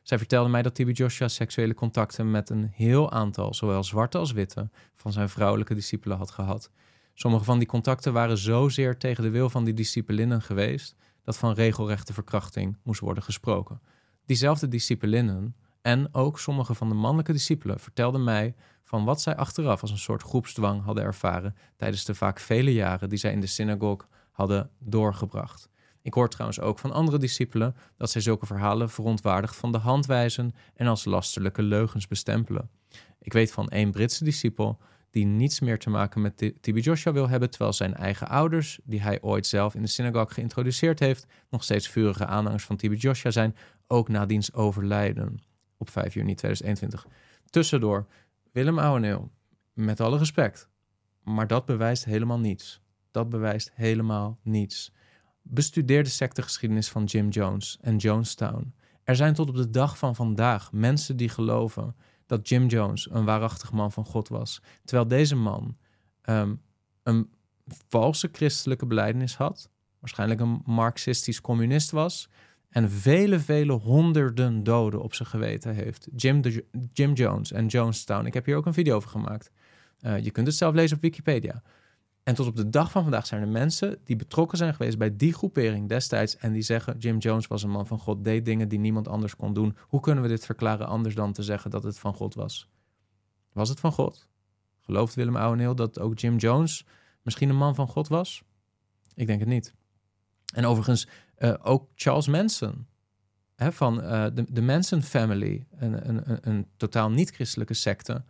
[0.02, 4.32] Zij vertelde mij dat Tibi Joshua seksuele contacten met een heel aantal, zowel zwarte als
[4.32, 6.70] witte, van zijn vrouwelijke discipelen had gehad.
[7.14, 10.94] Sommige van die contacten waren zozeer tegen de wil van die disciplinnen geweest
[11.24, 13.80] dat van regelrechte verkrachting moest worden gesproken.
[14.26, 18.54] Diezelfde disciplinnen en ook sommige van de mannelijke discipelen vertelden mij
[18.90, 23.08] van wat zij achteraf als een soort groepsdwang hadden ervaren tijdens de vaak vele jaren
[23.08, 25.68] die zij in de synagoge hadden doorgebracht.
[26.02, 30.06] Ik hoor trouwens ook van andere discipelen dat zij zulke verhalen verontwaardigd van de hand
[30.06, 32.70] wijzen en als lasterlijke leugens bestempelen.
[33.18, 34.78] Ik weet van één Britse discipel
[35.10, 39.02] die niets meer te maken met TB Joshua wil hebben, terwijl zijn eigen ouders, die
[39.02, 43.30] hij ooit zelf in de synagoge geïntroduceerd heeft, nog steeds vurige aanhangers van TB Joshua
[43.30, 45.42] zijn, ook na diens overlijden
[45.76, 47.06] op 5 juni 2021.
[47.50, 48.06] Tussendoor,
[48.52, 49.30] Willem Ouweneel,
[49.72, 50.68] met alle respect,
[51.22, 52.80] maar dat bewijst helemaal niets.
[53.10, 54.92] Dat bewijst helemaal niets.
[55.42, 58.74] Bestudeer de sectegeschiedenis van Jim Jones en Jonestown.
[59.04, 61.96] Er zijn tot op de dag van vandaag mensen die geloven
[62.26, 64.62] dat Jim Jones een waarachtig man van God was.
[64.84, 65.76] Terwijl deze man
[66.22, 66.54] ehm,
[67.02, 67.30] een
[67.88, 72.28] valse christelijke beleidenis had, waarschijnlijk een marxistisch communist was,
[72.70, 76.08] en vele, vele honderden doden op zijn geweten heeft.
[76.16, 76.40] Jim,
[76.92, 78.26] Jim Jones en Jonestown.
[78.26, 79.50] Ik heb hier ook een video over gemaakt.
[80.00, 81.62] Uh, je kunt het zelf lezen op Wikipedia.
[82.22, 85.16] En tot op de dag van vandaag zijn er mensen die betrokken zijn geweest bij
[85.16, 88.68] die groepering destijds en die zeggen: Jim Jones was een man van God, deed dingen
[88.68, 89.76] die niemand anders kon doen.
[89.80, 92.68] Hoe kunnen we dit verklaren anders dan te zeggen dat het van God was?
[93.52, 94.28] Was het van God?
[94.80, 96.84] Gelooft Willem Ouweneel dat ook Jim Jones
[97.22, 98.42] misschien een man van God was?
[99.14, 99.74] Ik denk het niet.
[100.54, 101.08] En overigens,
[101.40, 102.86] uh, ook Charles Manson
[103.56, 108.24] hè, van uh, de, de Manson Family, een, een, een totaal niet-christelijke secte,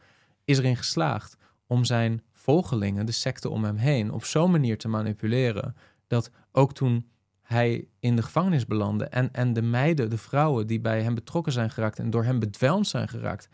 [0.44, 1.36] is erin geslaagd
[1.66, 6.72] om zijn volgelingen, de secte om hem heen, op zo'n manier te manipuleren dat ook
[6.74, 7.10] toen
[7.42, 11.52] hij in de gevangenis belandde en, en de meiden, de vrouwen die bij hem betrokken
[11.52, 13.48] zijn geraakt en door hem bedwelmd zijn geraakt,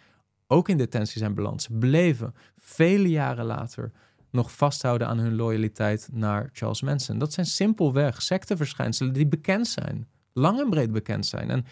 [0.47, 1.63] ook in detentie zijn beland.
[1.63, 3.93] Ze bleven vele jaren later
[4.37, 7.19] nog vasthouden aan hun loyaliteit naar Charles Manson.
[7.19, 11.51] Dat zijn simpelweg secteverschijnselen die bekend zijn, lang en breed bekend zijn.
[11.51, 11.65] En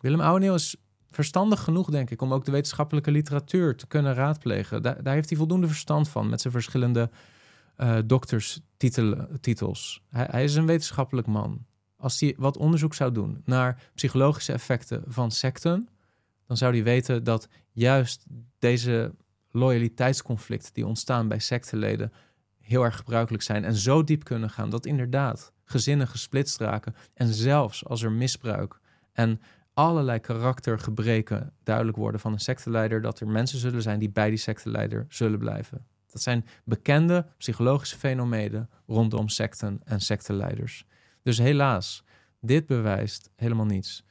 [0.00, 0.76] Willem Ouweneel is
[1.10, 4.82] verstandig genoeg, denk ik, om ook de wetenschappelijke literatuur te kunnen raadplegen.
[4.82, 7.10] Daar, daar heeft hij voldoende verstand van met zijn verschillende
[7.78, 10.02] uh, dokterstitels.
[10.08, 11.66] Hij, hij is een wetenschappelijk man.
[11.96, 15.88] Als hij wat onderzoek zou doen naar psychologische effecten van secten,
[16.46, 18.24] dan zou hij weten dat juist
[18.58, 19.14] deze
[19.52, 22.12] loyaliteitsconflicten die ontstaan bij secteleden
[22.60, 27.34] heel erg gebruikelijk zijn en zo diep kunnen gaan dat inderdaad gezinnen gesplitst raken en
[27.34, 28.80] zelfs als er misbruik
[29.12, 29.40] en
[29.74, 34.38] allerlei karaktergebreken duidelijk worden van een secteleider, dat er mensen zullen zijn die bij die
[34.38, 35.86] secteleider zullen blijven.
[36.06, 40.86] Dat zijn bekende psychologische fenomenen rondom secten en secteleiders.
[41.22, 42.04] Dus helaas,
[42.40, 44.04] dit bewijst helemaal niets.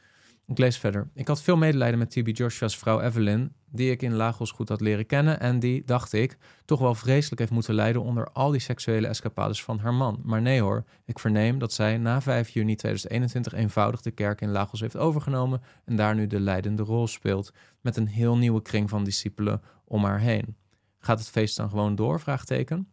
[0.52, 1.10] Ik lees verder.
[1.14, 4.82] Ik had veel medelijden met TB Joshua's vrouw Evelyn, die ik in Lagos goed had
[4.82, 8.60] leren kennen en die, dacht ik, toch wel vreselijk heeft moeten lijden onder al die
[8.60, 10.22] seksuele escapades van haar man.
[10.24, 14.52] Maar nee hoor, ik verneem dat zij na 5 juni 2021 eenvoudig de kerk in
[14.52, 18.90] Lagos heeft overgenomen en daar nu de leidende rol speelt, met een heel nieuwe kring
[18.90, 20.56] van discipelen om haar heen.
[21.00, 22.20] Gaat het feest dan gewoon door?
[22.20, 22.88] Vraagteken.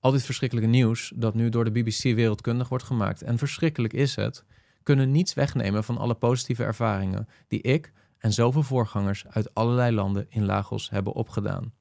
[0.00, 4.16] Al dit verschrikkelijke nieuws dat nu door de BBC wereldkundig wordt gemaakt, en verschrikkelijk is
[4.16, 4.44] het,
[4.82, 10.26] kunnen niets wegnemen van alle positieve ervaringen die ik en zoveel voorgangers uit allerlei landen
[10.28, 11.72] in Lagos hebben opgedaan.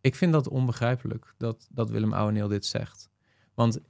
[0.00, 3.10] Ik vind dat onbegrijpelijk dat, dat Willem Ouweneel dit zegt.
[3.54, 3.80] Want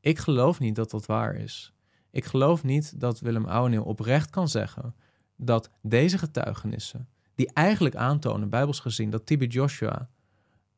[0.00, 1.72] ik geloof niet dat dat waar is.
[2.10, 4.94] Ik geloof niet dat Willem Ouweneel oprecht kan zeggen
[5.36, 10.08] dat deze getuigenissen, die eigenlijk aantonen, bijbels gezien, dat Tibi Joshua,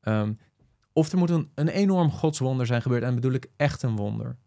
[0.01, 0.33] ehm,
[0.93, 4.39] of er moet een, een enorm godswonder zijn gebeurd, en bedoel ik echt een wonder,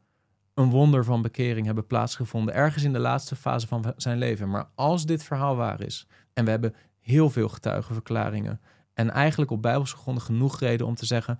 [0.57, 4.49] een wonder van bekering hebben plaatsgevonden, ergens in de laatste fase van zijn leven.
[4.49, 8.61] Maar als dit verhaal waar is, en we hebben heel veel getuigenverklaringen,
[8.93, 11.39] en eigenlijk op bijbelse gronden genoeg reden om te zeggen,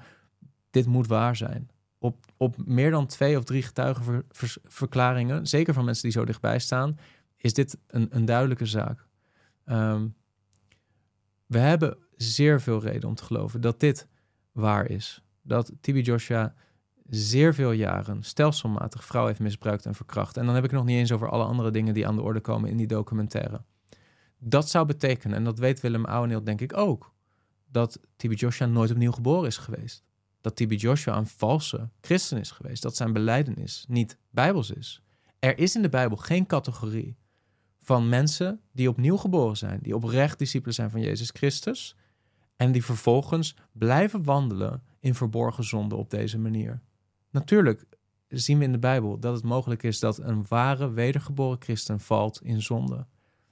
[0.69, 1.69] dit moet waar zijn.
[1.97, 6.99] Op, op meer dan twee of drie getuigenverklaringen, zeker van mensen die zo dichtbij staan,
[7.35, 9.05] is dit een, een duidelijke zaak.
[9.65, 10.07] Ehm,
[11.45, 14.07] we hebben zeer veel reden om te geloven dat dit
[14.51, 15.21] waar is.
[15.41, 16.53] Dat Tibi Joshua
[17.09, 20.37] zeer veel jaren stelselmatig vrouw heeft misbruikt en verkracht.
[20.37, 22.39] En dan heb ik nog niet eens over alle andere dingen die aan de orde
[22.39, 23.61] komen in die documentaire.
[24.39, 27.13] Dat zou betekenen, en dat weet Willem Ouweneel denk ik ook,
[27.71, 30.03] dat Tibi Joshua nooit opnieuw geboren is geweest.
[30.41, 32.81] Dat Tibi Joshua een valse christen is geweest.
[32.81, 35.01] Dat zijn beleidenis niet bijbels is.
[35.39, 37.17] Er is in de Bijbel geen categorie
[37.81, 41.95] van mensen die opnieuw geboren zijn, die oprecht discipelen zijn van Jezus Christus
[42.55, 46.81] en die vervolgens blijven wandelen in verborgen zonde op deze manier.
[47.37, 47.83] Natuurlijk
[48.27, 52.39] zien we in de Bijbel dat het mogelijk is dat een ware wedergeboren christen valt
[52.43, 53.05] in zonde.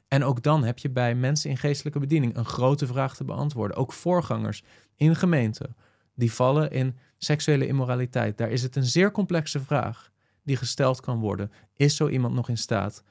[0.07, 3.77] En ook dan heb je bij mensen in geestelijke bediening een grote vraag te beantwoorden.
[3.77, 4.63] Ook voorgangers
[4.95, 5.75] in gemeenten
[6.15, 8.37] die vallen in seksuele immoraliteit.
[8.37, 10.11] Daar is het een zeer complexe vraag
[10.43, 11.51] die gesteld kan worden.
[11.73, 13.03] Is zo iemand nog in staat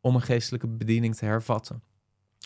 [0.00, 1.82] om een geestelijke bediening te hervatten?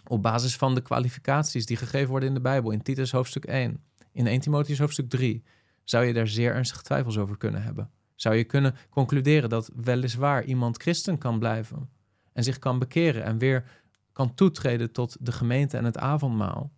[0.07, 3.85] Op basis van de kwalificaties die gegeven worden in de Bijbel, in Titus hoofdstuk 1,
[4.13, 5.43] in 1 Timotheus hoofdstuk 3,
[5.85, 7.91] zou je daar zeer ernstige twijfels over kunnen hebben.
[8.15, 11.91] Zou je kunnen concluderen dat weliswaar iemand christen kan blijven
[12.33, 16.73] en zich kan bekeren en weer kan toetreden tot de gemeente en het avondmaal,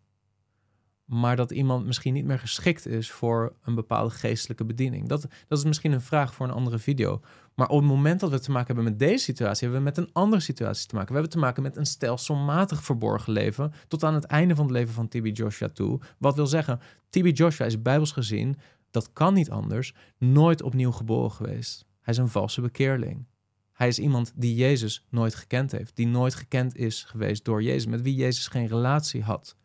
[1.04, 5.08] maar dat iemand misschien niet meer geschikt is voor een bepaalde geestelijke bediening.
[5.08, 7.20] Dat, dat is misschien een vraag voor een andere video.
[7.54, 9.98] Maar op het moment dat we te maken hebben met deze situatie, hebben we met
[9.98, 11.08] een andere situatie te maken.
[11.08, 14.74] We hebben te maken met een stelselmatig verborgen leven tot aan het einde van het
[14.74, 16.00] leven van TB Joshua toe.
[16.18, 16.80] Wat wil zeggen,
[17.10, 18.56] TB Joshua is bijbels gezien,
[18.94, 21.86] dat kan niet anders, nooit opnieuw geboren geweest.
[22.00, 23.26] Hij is een valse bekeerling.
[23.72, 27.86] Hij is iemand die Jezus nooit gekend heeft, die nooit gekend is geweest door Jezus,
[27.86, 29.56] met wie Jezus geen relatie had.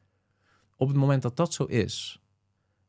[0.76, 2.22] Op het moment dat dat zo is,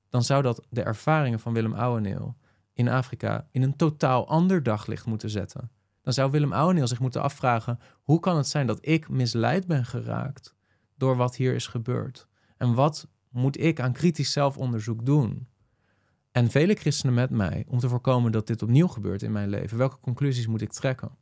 [0.08, 2.36] dan zou dat de ervaringen van Willem Ouweneel
[2.72, 5.70] in Afrika in een totaal ander daglicht moeten zetten.
[6.02, 9.84] Dan zou Willem Ouweneel zich moeten afvragen: hoe kan het zijn dat ik misleid ben
[9.84, 10.54] geraakt
[10.96, 12.28] door wat hier is gebeurd?
[12.56, 15.48] En wat moet ik aan kritisch zelfonderzoek doen?
[16.32, 19.78] En vele christenen met mij om te voorkomen dat dit opnieuw gebeurt in mijn leven.
[19.78, 21.16] Welke conclusies moet ik trekken?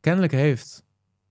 [0.00, 0.84] Kennelijk heeft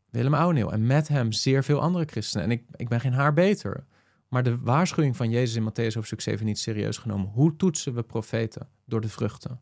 [0.10, 2.46] Willem Ouweneel en met hem zeer veel andere christenen.
[2.46, 3.86] En ik, ik ben geen haar beter.
[4.28, 7.28] Maar de waarschuwing van Jezus in Matthäus hoofdstuk 7 niet serieus genomen.
[7.28, 8.70] Hoe toetsen we profeten?
[8.86, 9.62] Door de vruchten.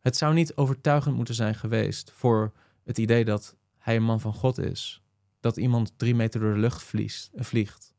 [0.00, 2.52] Het zou niet overtuigend moeten zijn geweest voor
[2.84, 5.02] het idee dat hij een man van God is.
[5.40, 6.82] Dat iemand drie meter door de lucht
[7.34, 7.94] vliegt.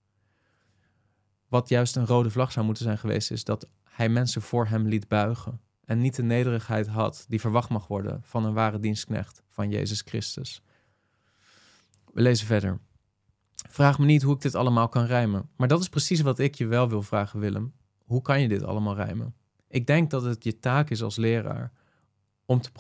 [1.52, 4.88] Wat juist een rode vlag zou moeten zijn geweest, is dat hij mensen voor hem
[4.88, 5.62] liet buigen.
[5.86, 10.02] En niet de nederigheid had die verwacht mag worden van een ware dienstknecht van Jezus
[10.02, 10.62] Christus.
[12.14, 12.80] We lezen verder.
[13.70, 15.50] Vraag me niet hoe ik dit allemaal kan rijmen.
[15.56, 17.74] Maar dat is precies wat ik je wel wil vragen, Willem.
[18.06, 19.36] Hoe kan je dit allemaal rijmen?
[19.68, 21.72] Ik denk dat het je taak is als leraar
[22.46, 22.72] om te,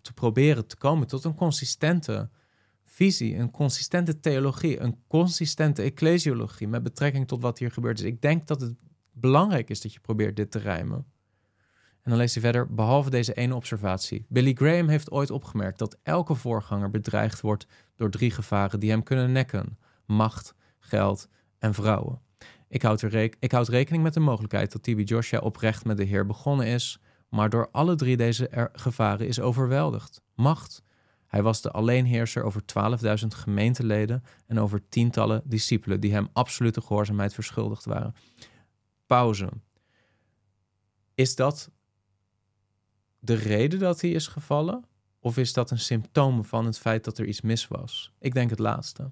[0.00, 2.30] te proberen te komen tot een consistente
[2.94, 8.04] visie, een consistente theologie, een consistente ecclesiologie met betrekking tot wat hier gebeurt is.
[8.04, 8.74] Ik denk dat het
[9.12, 10.96] belangrijk is dat je probeert dit te rijmen.
[12.02, 14.26] En dan leest hij verder, behalve deze ene observatie.
[14.28, 17.66] Billy Graham heeft ooit opgemerkt dat elke voorganger bedreigd wordt
[17.96, 21.28] door drie gevaren die hem kunnen nekken: macht, geld
[21.58, 22.20] en vrouwen.
[22.68, 26.04] Ik houd, er ik houd rekening met de mogelijkheid dat TB Joshua oprecht met de
[26.04, 30.22] Heer begonnen is, maar door alle drie deze gevaren is overweldigd.
[30.34, 30.82] Macht,
[31.34, 32.62] hij was de alleenheerser over
[33.20, 38.14] 12.000 gemeenteleden en over tientallen discipelen die hem absolute gehoorzaamheid verschuldigd waren.
[39.06, 39.48] Pauze.
[41.14, 41.70] Is dat
[43.18, 44.84] de reden dat hij is gevallen?
[45.20, 48.12] Of is dat een symptoom van het feit dat er iets mis was?
[48.18, 49.10] Ik denk het laatste.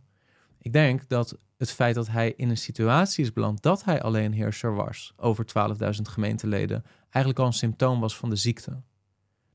[0.58, 4.74] Ik denk dat het feit dat hij in een situatie is beland dat hij alleenheerser
[4.74, 8.82] was over 12.000 gemeenteleden eigenlijk al een symptoom was van de ziekte.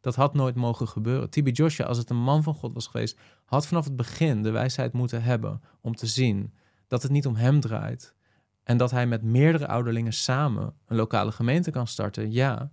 [0.01, 1.29] Dat had nooit mogen gebeuren.
[1.29, 4.51] Tibi Joshua, als het een man van God was geweest, had vanaf het begin de
[4.51, 6.53] wijsheid moeten hebben om te zien
[6.87, 8.15] dat het niet om hem draait.
[8.63, 12.71] En dat hij met meerdere ouderlingen samen een lokale gemeente kan starten, ja.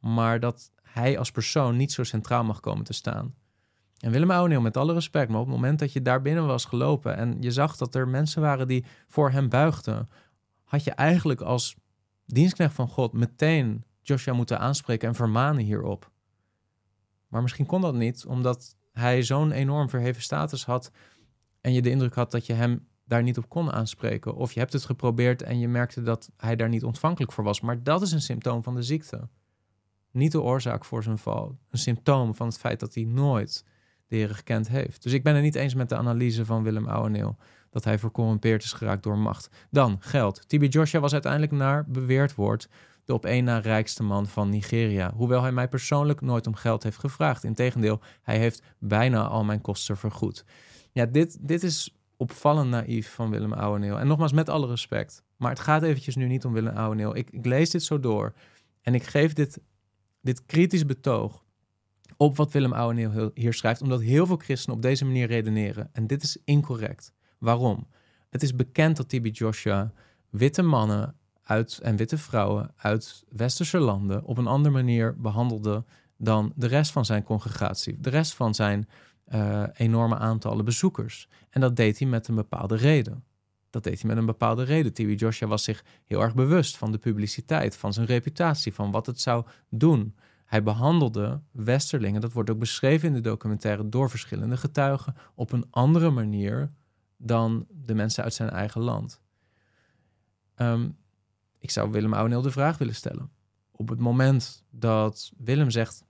[0.00, 3.34] Maar dat hij als persoon niet zo centraal mag komen te staan.
[3.98, 6.64] En Willem Ouweneel, met alle respect, maar op het moment dat je daar binnen was
[6.64, 10.08] gelopen en je zag dat er mensen waren die voor hem buigden,
[10.64, 11.74] had je eigenlijk als
[12.26, 16.10] dienstknecht van God meteen Joshua moeten aanspreken en vermanen hierop.
[17.34, 20.90] Maar misschien kon dat niet, omdat hij zo'n enorm verheven status had
[21.60, 24.34] en je de indruk had dat je hem daar niet op kon aanspreken.
[24.34, 27.60] Of je hebt het geprobeerd en je merkte dat hij daar niet ontvankelijk voor was.
[27.60, 29.28] Maar dat is een symptoom van de ziekte.
[30.10, 31.58] Niet de oorzaak voor zijn val.
[31.70, 33.64] Een symptoom van het feit dat hij nooit
[34.06, 35.02] de Heer gekend heeft.
[35.02, 37.36] Dus ik ben het niet eens met de analyse van Willem Ouweneel
[37.70, 39.66] dat hij vercorrumpeerd is geraakt door macht.
[39.70, 40.48] Dan geld.
[40.48, 42.68] Tibi Joshua was uiteindelijk naar beweerd wordt
[43.04, 45.12] de op één na rijkste man van Nigeria.
[45.14, 47.44] Hoewel hij mij persoonlijk nooit om geld heeft gevraagd.
[47.44, 50.44] Integendeel, hij heeft bijna al mijn kosten vergoed.
[50.92, 53.98] Ja, dit, dit is opvallend naïef van Willem Ouweneel.
[53.98, 55.22] En nogmaals, met alle respect.
[55.36, 57.16] Maar het gaat eventjes nu niet om Willem Ouweneel.
[57.16, 58.34] Ik, ik lees dit zo door
[58.82, 59.60] en ik geef dit,
[60.20, 61.44] dit kritisch betoog
[62.16, 65.90] op wat Willem Ouweneel hier schrijft, omdat heel veel christenen op deze manier redeneren.
[65.92, 67.12] En dit is incorrect.
[67.38, 67.86] Waarom?
[68.30, 69.92] Het is bekend dat TB Joshua
[70.30, 75.84] witte mannen uit, en witte vrouwen uit westerse landen op een andere manier behandelde
[76.16, 78.88] dan de rest van zijn congregatie, de rest van zijn
[79.34, 81.28] uh, enorme aantallen bezoekers.
[81.50, 83.24] En dat deed hij met een bepaalde reden.
[83.70, 84.92] Dat deed hij met een bepaalde reden.
[84.92, 85.20] T.B.
[85.20, 89.20] Joshua was zich heel erg bewust van de publiciteit, van zijn reputatie, van wat het
[89.20, 90.14] zou doen.
[90.44, 95.66] Hij behandelde Westerlingen, dat wordt ook beschreven in de documentaire door verschillende getuigen, op een
[95.70, 96.70] andere manier
[97.16, 99.20] dan de mensen uit zijn eigen land.
[100.54, 100.88] Ehm,
[101.64, 103.30] ik zou Willem Ouweneel de vraag willen stellen.
[103.70, 106.04] Op het moment dat Willem zegt,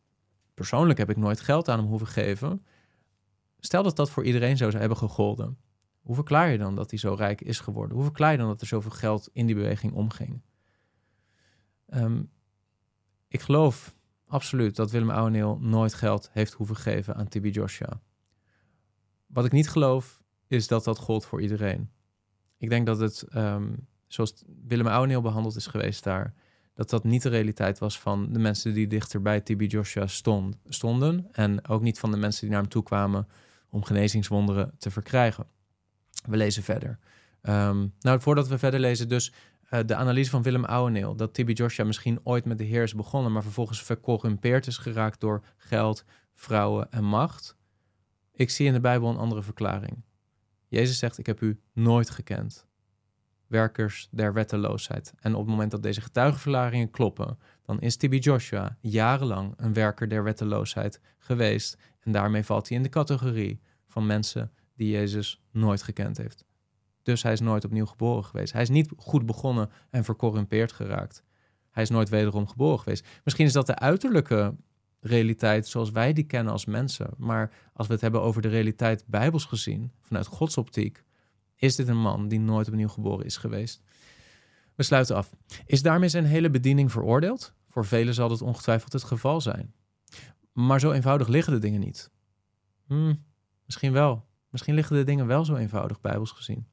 [0.55, 2.65] persoonlijk heb ik nooit geld aan hem hoeven geven,
[3.59, 5.59] stel dat dat voor iedereen zou hebben gegolden.
[6.01, 7.95] Hoe verklaar je dan dat hij zo rijk is geworden?
[7.95, 10.43] Hoe verklaar je dan dat er zoveel geld in die beweging omging?
[11.87, 12.23] Ehm,
[13.29, 13.97] ik geloof
[14.27, 18.01] absoluut dat Willem Ouweneel nooit geld heeft hoeven geven aan Tibi Joshua.
[19.27, 21.91] Wat ik niet geloof, is dat dat gold voor iedereen.
[22.57, 26.35] Ik denk dat het, um, zoals Willem Ouweneel behandeld is geweest daar,
[26.75, 30.57] dat dat niet de realiteit was van de mensen die dichter bij TB Joshua stond,
[30.69, 31.29] stonden.
[31.33, 33.29] En ook niet van de mensen die naar hem toe kwamen
[33.71, 35.47] om genezingswonderen te verkrijgen.
[36.27, 36.99] We lezen verder.
[37.43, 39.33] Um, nou, voordat we verder lezen, dus
[39.71, 42.95] uh, de analyse van Willem Ouweneel, dat TB Joshua misschien ooit met de Heer is
[42.95, 46.05] begonnen, maar vervolgens vercorrumpeerd is geraakt door geld,
[46.35, 47.57] vrouwen en macht.
[48.33, 50.03] Ik zie in de Bijbel een andere verklaring.
[50.69, 52.67] Jezus zegt: Ik heb u nooit gekend.
[53.47, 55.13] Werkers der wetteloosheid.
[55.21, 60.09] En op het moment dat deze getuigenverklaringen kloppen, dan is TB Joshua jarenlang een werker
[60.09, 61.79] der wetteloosheid geweest.
[62.01, 66.45] En daarmee valt hij in de categorie van mensen die Jezus nooit gekend heeft.
[67.03, 68.53] Dus hij is nooit opnieuw geboren geweest.
[68.53, 71.23] Hij is niet goed begonnen en vercorrumpeerd geraakt.
[71.71, 73.07] Hij is nooit wederom geboren geweest.
[73.25, 74.55] Misschien is dat de uiterlijke
[75.01, 77.11] realiteit zoals wij die kennen als mensen.
[77.17, 81.05] Maar als we het hebben over de realiteit bijbels gezien, vanuit Gods optiek,
[81.57, 83.83] is dit een man die nooit opnieuw geboren is geweest.
[84.75, 85.35] We sluiten af.
[85.67, 87.55] Is daarmee zijn hele bediening veroordeeld?
[87.69, 89.75] Voor velen zal dat ongetwijfeld het geval zijn.
[90.53, 92.11] Maar zo eenvoudig liggen de dingen niet.
[92.87, 93.25] Hmm,
[93.65, 94.27] misschien wel.
[94.51, 96.67] Misschien liggen de dingen wel zo eenvoudig, bijbels gezien.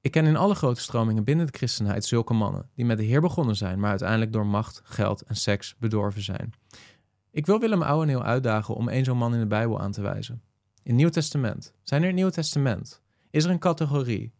[0.00, 3.20] Ik ken in alle grote stromingen binnen de christenheid zulke mannen die met de Heer
[3.20, 6.52] begonnen zijn, maar uiteindelijk door macht, geld en seks bedorven zijn.
[7.30, 10.42] Ik wil Willem Ouweneel uitdagen om één zo'n man in de Bijbel aan te wijzen.
[10.82, 11.74] In Nieuw Testament.
[11.82, 12.99] Zijn er in Nieuw Testament?
[13.30, 14.32] Is er een categorie,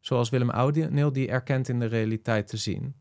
[0.00, 2.94] zoals Willem Ouweneel die erkent in de realiteit te zien?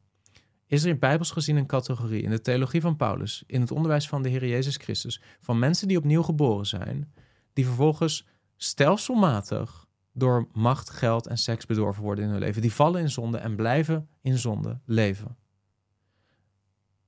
[0.67, 4.07] Is er in Bijbels gezien een categorie in de theologie van Paulus, in het onderwijs
[4.07, 7.13] van de Heer Jezus Christus, van mensen die opnieuw geboren zijn,
[7.53, 12.61] die vervolgens stelselmatig door macht, geld en seks bedorven worden in hun leven.
[12.61, 15.37] Die vallen in zonde en blijven in zonde leven.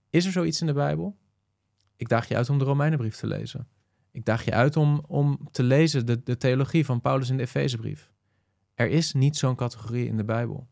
[0.09, 1.17] Is er zoiets in de Bijbel?
[1.95, 3.67] Ik daag je uit om de Romeinenbrief te lezen.
[4.11, 7.43] Ik daag je uit om, om te lezen de, de theologie van Paulus in de
[7.43, 8.11] Efezebrief.
[8.77, 10.67] Er is niet zo'n categorie in de Bijbel.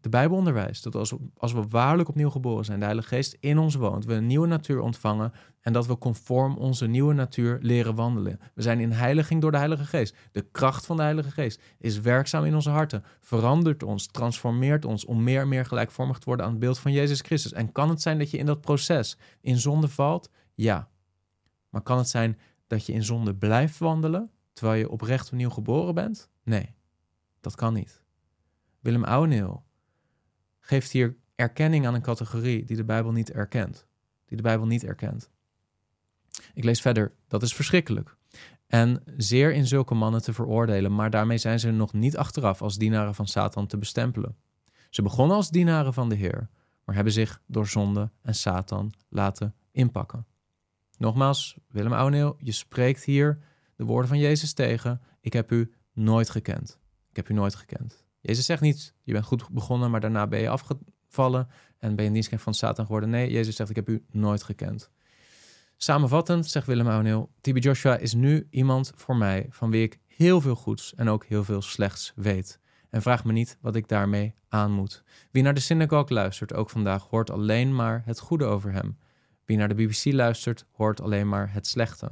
[0.00, 3.58] De Bijbel onderwijst dat als, als we waarlijk opnieuw geboren zijn, de Heilige Geest in
[3.58, 7.94] ons woont, we een nieuwe natuur ontvangen en dat we conform onze nieuwe natuur leren
[7.94, 8.40] wandelen.
[8.54, 10.16] We zijn in heiliging door de Heilige Geest.
[10.32, 15.04] De kracht van de Heilige Geest is werkzaam in onze harten, verandert ons, transformeert ons
[15.04, 17.52] om meer en meer gelijkvormig te worden aan het beeld van Jezus Christus.
[17.52, 20.30] En kan het zijn dat je in dat proces in zonde valt?
[20.54, 20.88] Ja.
[21.68, 25.94] Maar kan het zijn dat je in zonde blijft wandelen terwijl je oprecht opnieuw geboren
[25.94, 26.30] bent?
[26.42, 26.73] Nee,
[27.44, 28.02] dat kan niet.
[28.80, 29.64] Willem Ouweneel
[30.60, 33.86] geeft hier erkenning aan een categorie die de Bijbel niet erkent.
[34.24, 35.30] Die de Bijbel niet erkent.
[36.54, 37.14] Ik lees verder.
[37.28, 38.16] Dat is verschrikkelijk.
[38.66, 42.78] En zeer in zulke mannen te veroordelen, maar daarmee zijn ze nog niet achteraf als
[42.78, 44.36] dienaren van Satan te bestempelen.
[44.90, 46.48] Ze begonnen als dienaren van de Heer,
[46.84, 50.26] maar hebben zich door zonde en Satan laten inpakken.
[50.98, 53.38] Nogmaals, Willem Ouweneel, je spreekt hier
[53.76, 55.00] de woorden van Jezus tegen.
[55.20, 56.78] Ik heb u nooit gekend.
[57.14, 58.04] Ik heb u nooit gekend.
[58.20, 61.48] Jezus zegt niet, je bent goed begonnen, maar daarna ben je afgevallen
[61.78, 63.10] en ben je dienstknecht van Satan geworden.
[63.10, 64.90] Nee, Jezus zegt, ik heb u nooit gekend.
[65.76, 70.40] Samenvattend zegt Willem O'Neill: TB Joshua is nu iemand voor mij van wie ik heel
[70.40, 72.60] veel goeds en ook heel veel slechts weet.
[72.90, 75.02] En vraag me niet wat ik daarmee aan moet.
[75.30, 78.98] Wie naar de synagogue luistert, ook vandaag, hoort alleen maar het goede over hem.
[79.44, 82.10] Wie naar de BBC luistert, hoort alleen maar het slechte.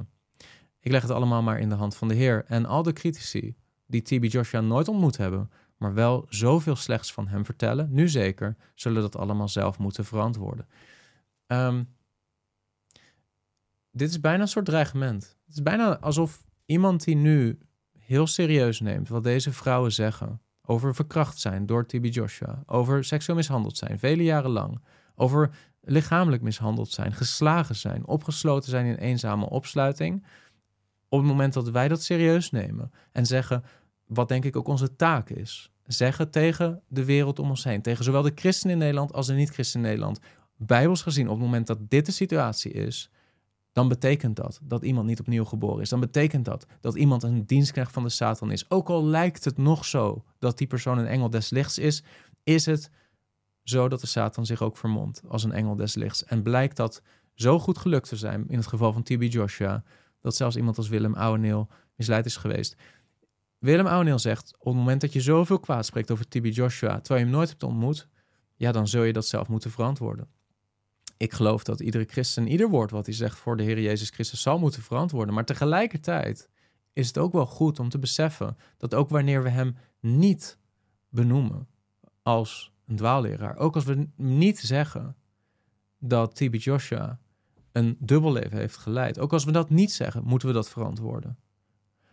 [0.79, 2.45] Ik leg het allemaal maar in de hand van de Heer.
[2.47, 7.27] En al de critici die TB Joshua nooit ontmoet hebben, maar wel zoveel slechts van
[7.27, 10.67] hem vertellen, nu zeker, zullen dat allemaal zelf moeten verantwoorden.
[11.47, 11.95] Um,
[13.91, 15.37] dit is bijna een soort dreigement.
[15.45, 17.57] Het is bijna alsof iemand die nu
[17.99, 23.37] heel serieus neemt wat deze vrouwen zeggen over verkracht zijn door TB Joshua, over seksueel
[23.37, 24.81] mishandeld zijn, vele jaren lang,
[25.15, 25.49] over
[25.81, 30.25] lichamelijk mishandeld zijn, geslagen zijn, opgesloten zijn in eenzame opsluiting.
[31.13, 33.63] Op het moment dat wij dat serieus nemen en zeggen
[34.05, 38.03] wat denk ik ook onze taak is, zeggen tegen de wereld om ons heen, tegen
[38.03, 40.19] zowel de christenen in Nederland als de niet-christenen in Nederland,
[40.57, 43.09] bijbels gezien, op het moment dat dit de situatie is,
[43.71, 45.89] dan betekent dat dat iemand niet opnieuw geboren is.
[45.89, 48.69] Dan betekent dat dat iemand een dienstknecht van de Satan is.
[48.69, 52.03] Ook al lijkt het nog zo dat die persoon een engel des lichts is,
[52.43, 52.89] is het
[53.63, 56.25] zo dat de Satan zich ook vermomt als een engel des lichts.
[56.25, 57.01] En blijkt dat
[57.33, 59.83] zo goed gelukt te zijn, in het geval van TB Joshua,
[60.23, 62.75] dat zelfs iemand als Willem Ouweneel misleid is geweest.
[63.57, 67.19] Willem Ouweneel zegt, op het moment dat je zoveel kwaad spreekt over TB Joshua, terwijl
[67.19, 68.07] je hem nooit hebt ontmoet,
[68.55, 70.27] ja, dan zul je dat zelf moeten verantwoorden
[71.23, 74.41] ik geloof dat iedere christen ieder woord wat hij zegt voor de Heer Jezus Christus
[74.41, 75.33] zal moeten verantwoorden.
[75.33, 76.49] Maar tegelijkertijd
[76.93, 80.57] is het ook wel goed om te beseffen dat ook wanneer we hem niet
[81.09, 81.67] benoemen
[82.21, 85.15] als een dwaalleraar, ook als we niet zeggen
[85.97, 87.19] dat TB Joshua
[87.73, 91.37] een dubbelleven heeft geleid, ook als we dat niet zeggen, moeten we dat verantwoorden.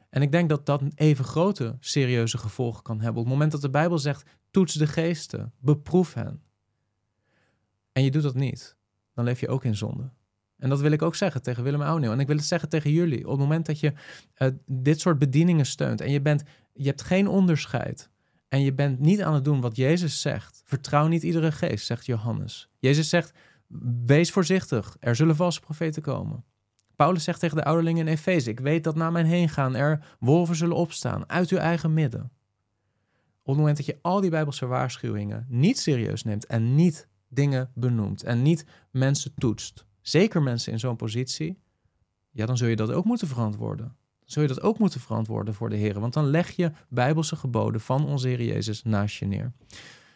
[0.09, 3.19] En ik denk dat dat even grote serieuze gevolgen kan hebben.
[3.19, 6.43] Op het moment dat de Bijbel zegt: toets de geesten, beproef hen.
[7.93, 8.79] En je doet dat niet
[9.21, 10.11] dan leef je ook in zonde.
[10.57, 12.13] En dat wil ik ook zeggen tegen Willem Ouweneel.
[12.13, 13.25] En ik wil het zeggen tegen jullie.
[13.25, 13.93] Op het moment dat je
[14.39, 16.43] uh, dit soort bedieningen steunt en je, bent,
[16.73, 18.11] je hebt geen onderscheid
[18.49, 22.07] en je bent niet aan het doen wat Jezus zegt, vertrouw niet iedere geest, zegt
[22.07, 22.69] Johannes.
[22.79, 23.33] Jezus zegt,
[24.07, 26.45] wees voorzichtig, er zullen valse profeten komen.
[26.97, 30.05] Paulus zegt tegen de ouderlingen in Efeze, ik weet dat na mijn heen gaan er
[30.19, 32.31] wolven zullen opstaan uit uw eigen midden.
[33.43, 37.71] Op het moment dat je al die bijbelse waarschuwingen niet serieus neemt en niet dingen
[37.75, 41.59] benoemt en niet mensen toetst, zeker mensen in zo'n positie,
[42.31, 43.87] ja, dan zul je dat ook moeten verantwoorden.
[43.87, 47.37] Dan zul je dat ook moeten verantwoorden voor de Heer, want dan leg je bijbelse
[47.37, 49.53] geboden van onze Heer Jezus naast je neer.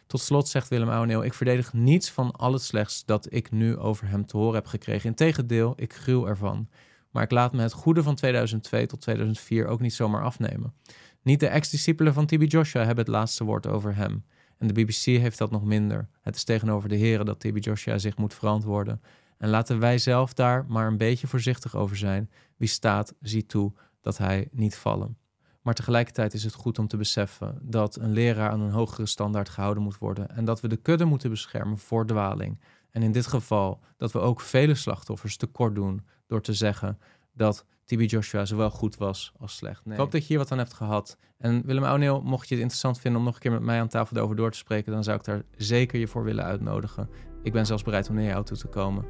[0.07, 3.77] Tot slot zegt Willem Ouweneel, ik verdedig niets van al het slechts dat ik nu
[3.77, 5.09] over hem te horen heb gekregen.
[5.09, 6.69] Integendeel, ik gruw ervan.
[7.11, 10.75] Maar ik laat me het goede van 2002 tot 2004 ook niet zomaar afnemen.
[11.23, 14.25] Niet de ex-discipelen van TB Joshua hebben het laatste woord over hem.
[14.59, 16.09] En de BBC heeft dat nog minder.
[16.21, 19.01] Het is tegenover de heren dat TB Joshua zich moet verantwoorden.
[19.39, 22.31] En laten wij zelf daar maar een beetje voorzichtig over zijn.
[22.57, 25.17] Wie staat, ziet toe dat hij niet vallen.
[25.65, 29.49] Maar tegelijkertijd is het goed om te beseffen dat een leraar aan een hogere standaard
[29.49, 30.29] gehouden moet worden.
[30.29, 32.61] En dat we de kudde moeten beschermen voor dwaling.
[32.91, 36.99] En in dit geval dat we ook vele slachtoffers tekort doen door te zeggen
[37.33, 39.85] dat TB Joshua zowel goed was als slecht.
[39.85, 39.95] Nee.
[39.95, 41.19] Ik hoop dat je hier wat aan hebt gehad.
[41.39, 43.89] En Willem O'Neill, mocht je het interessant vinden om nog een keer met mij aan
[43.89, 47.09] tafel over door te spreken, dan zou ik daar zeker je voor willen uitnodigen.
[47.43, 49.05] Ik ben zelfs bereid om naar jou toe te komen.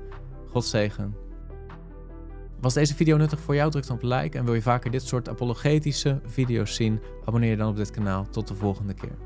[0.51, 1.24] God zegen.
[2.65, 3.71] Was deze video nuttig voor jou?
[3.71, 4.39] Druk dan op like.
[4.39, 7.01] En wil je vaker dit soort apologetische video's zien?
[7.25, 8.27] Abonneer je dan op dit kanaal.
[8.31, 9.24] Tot de volgende keer.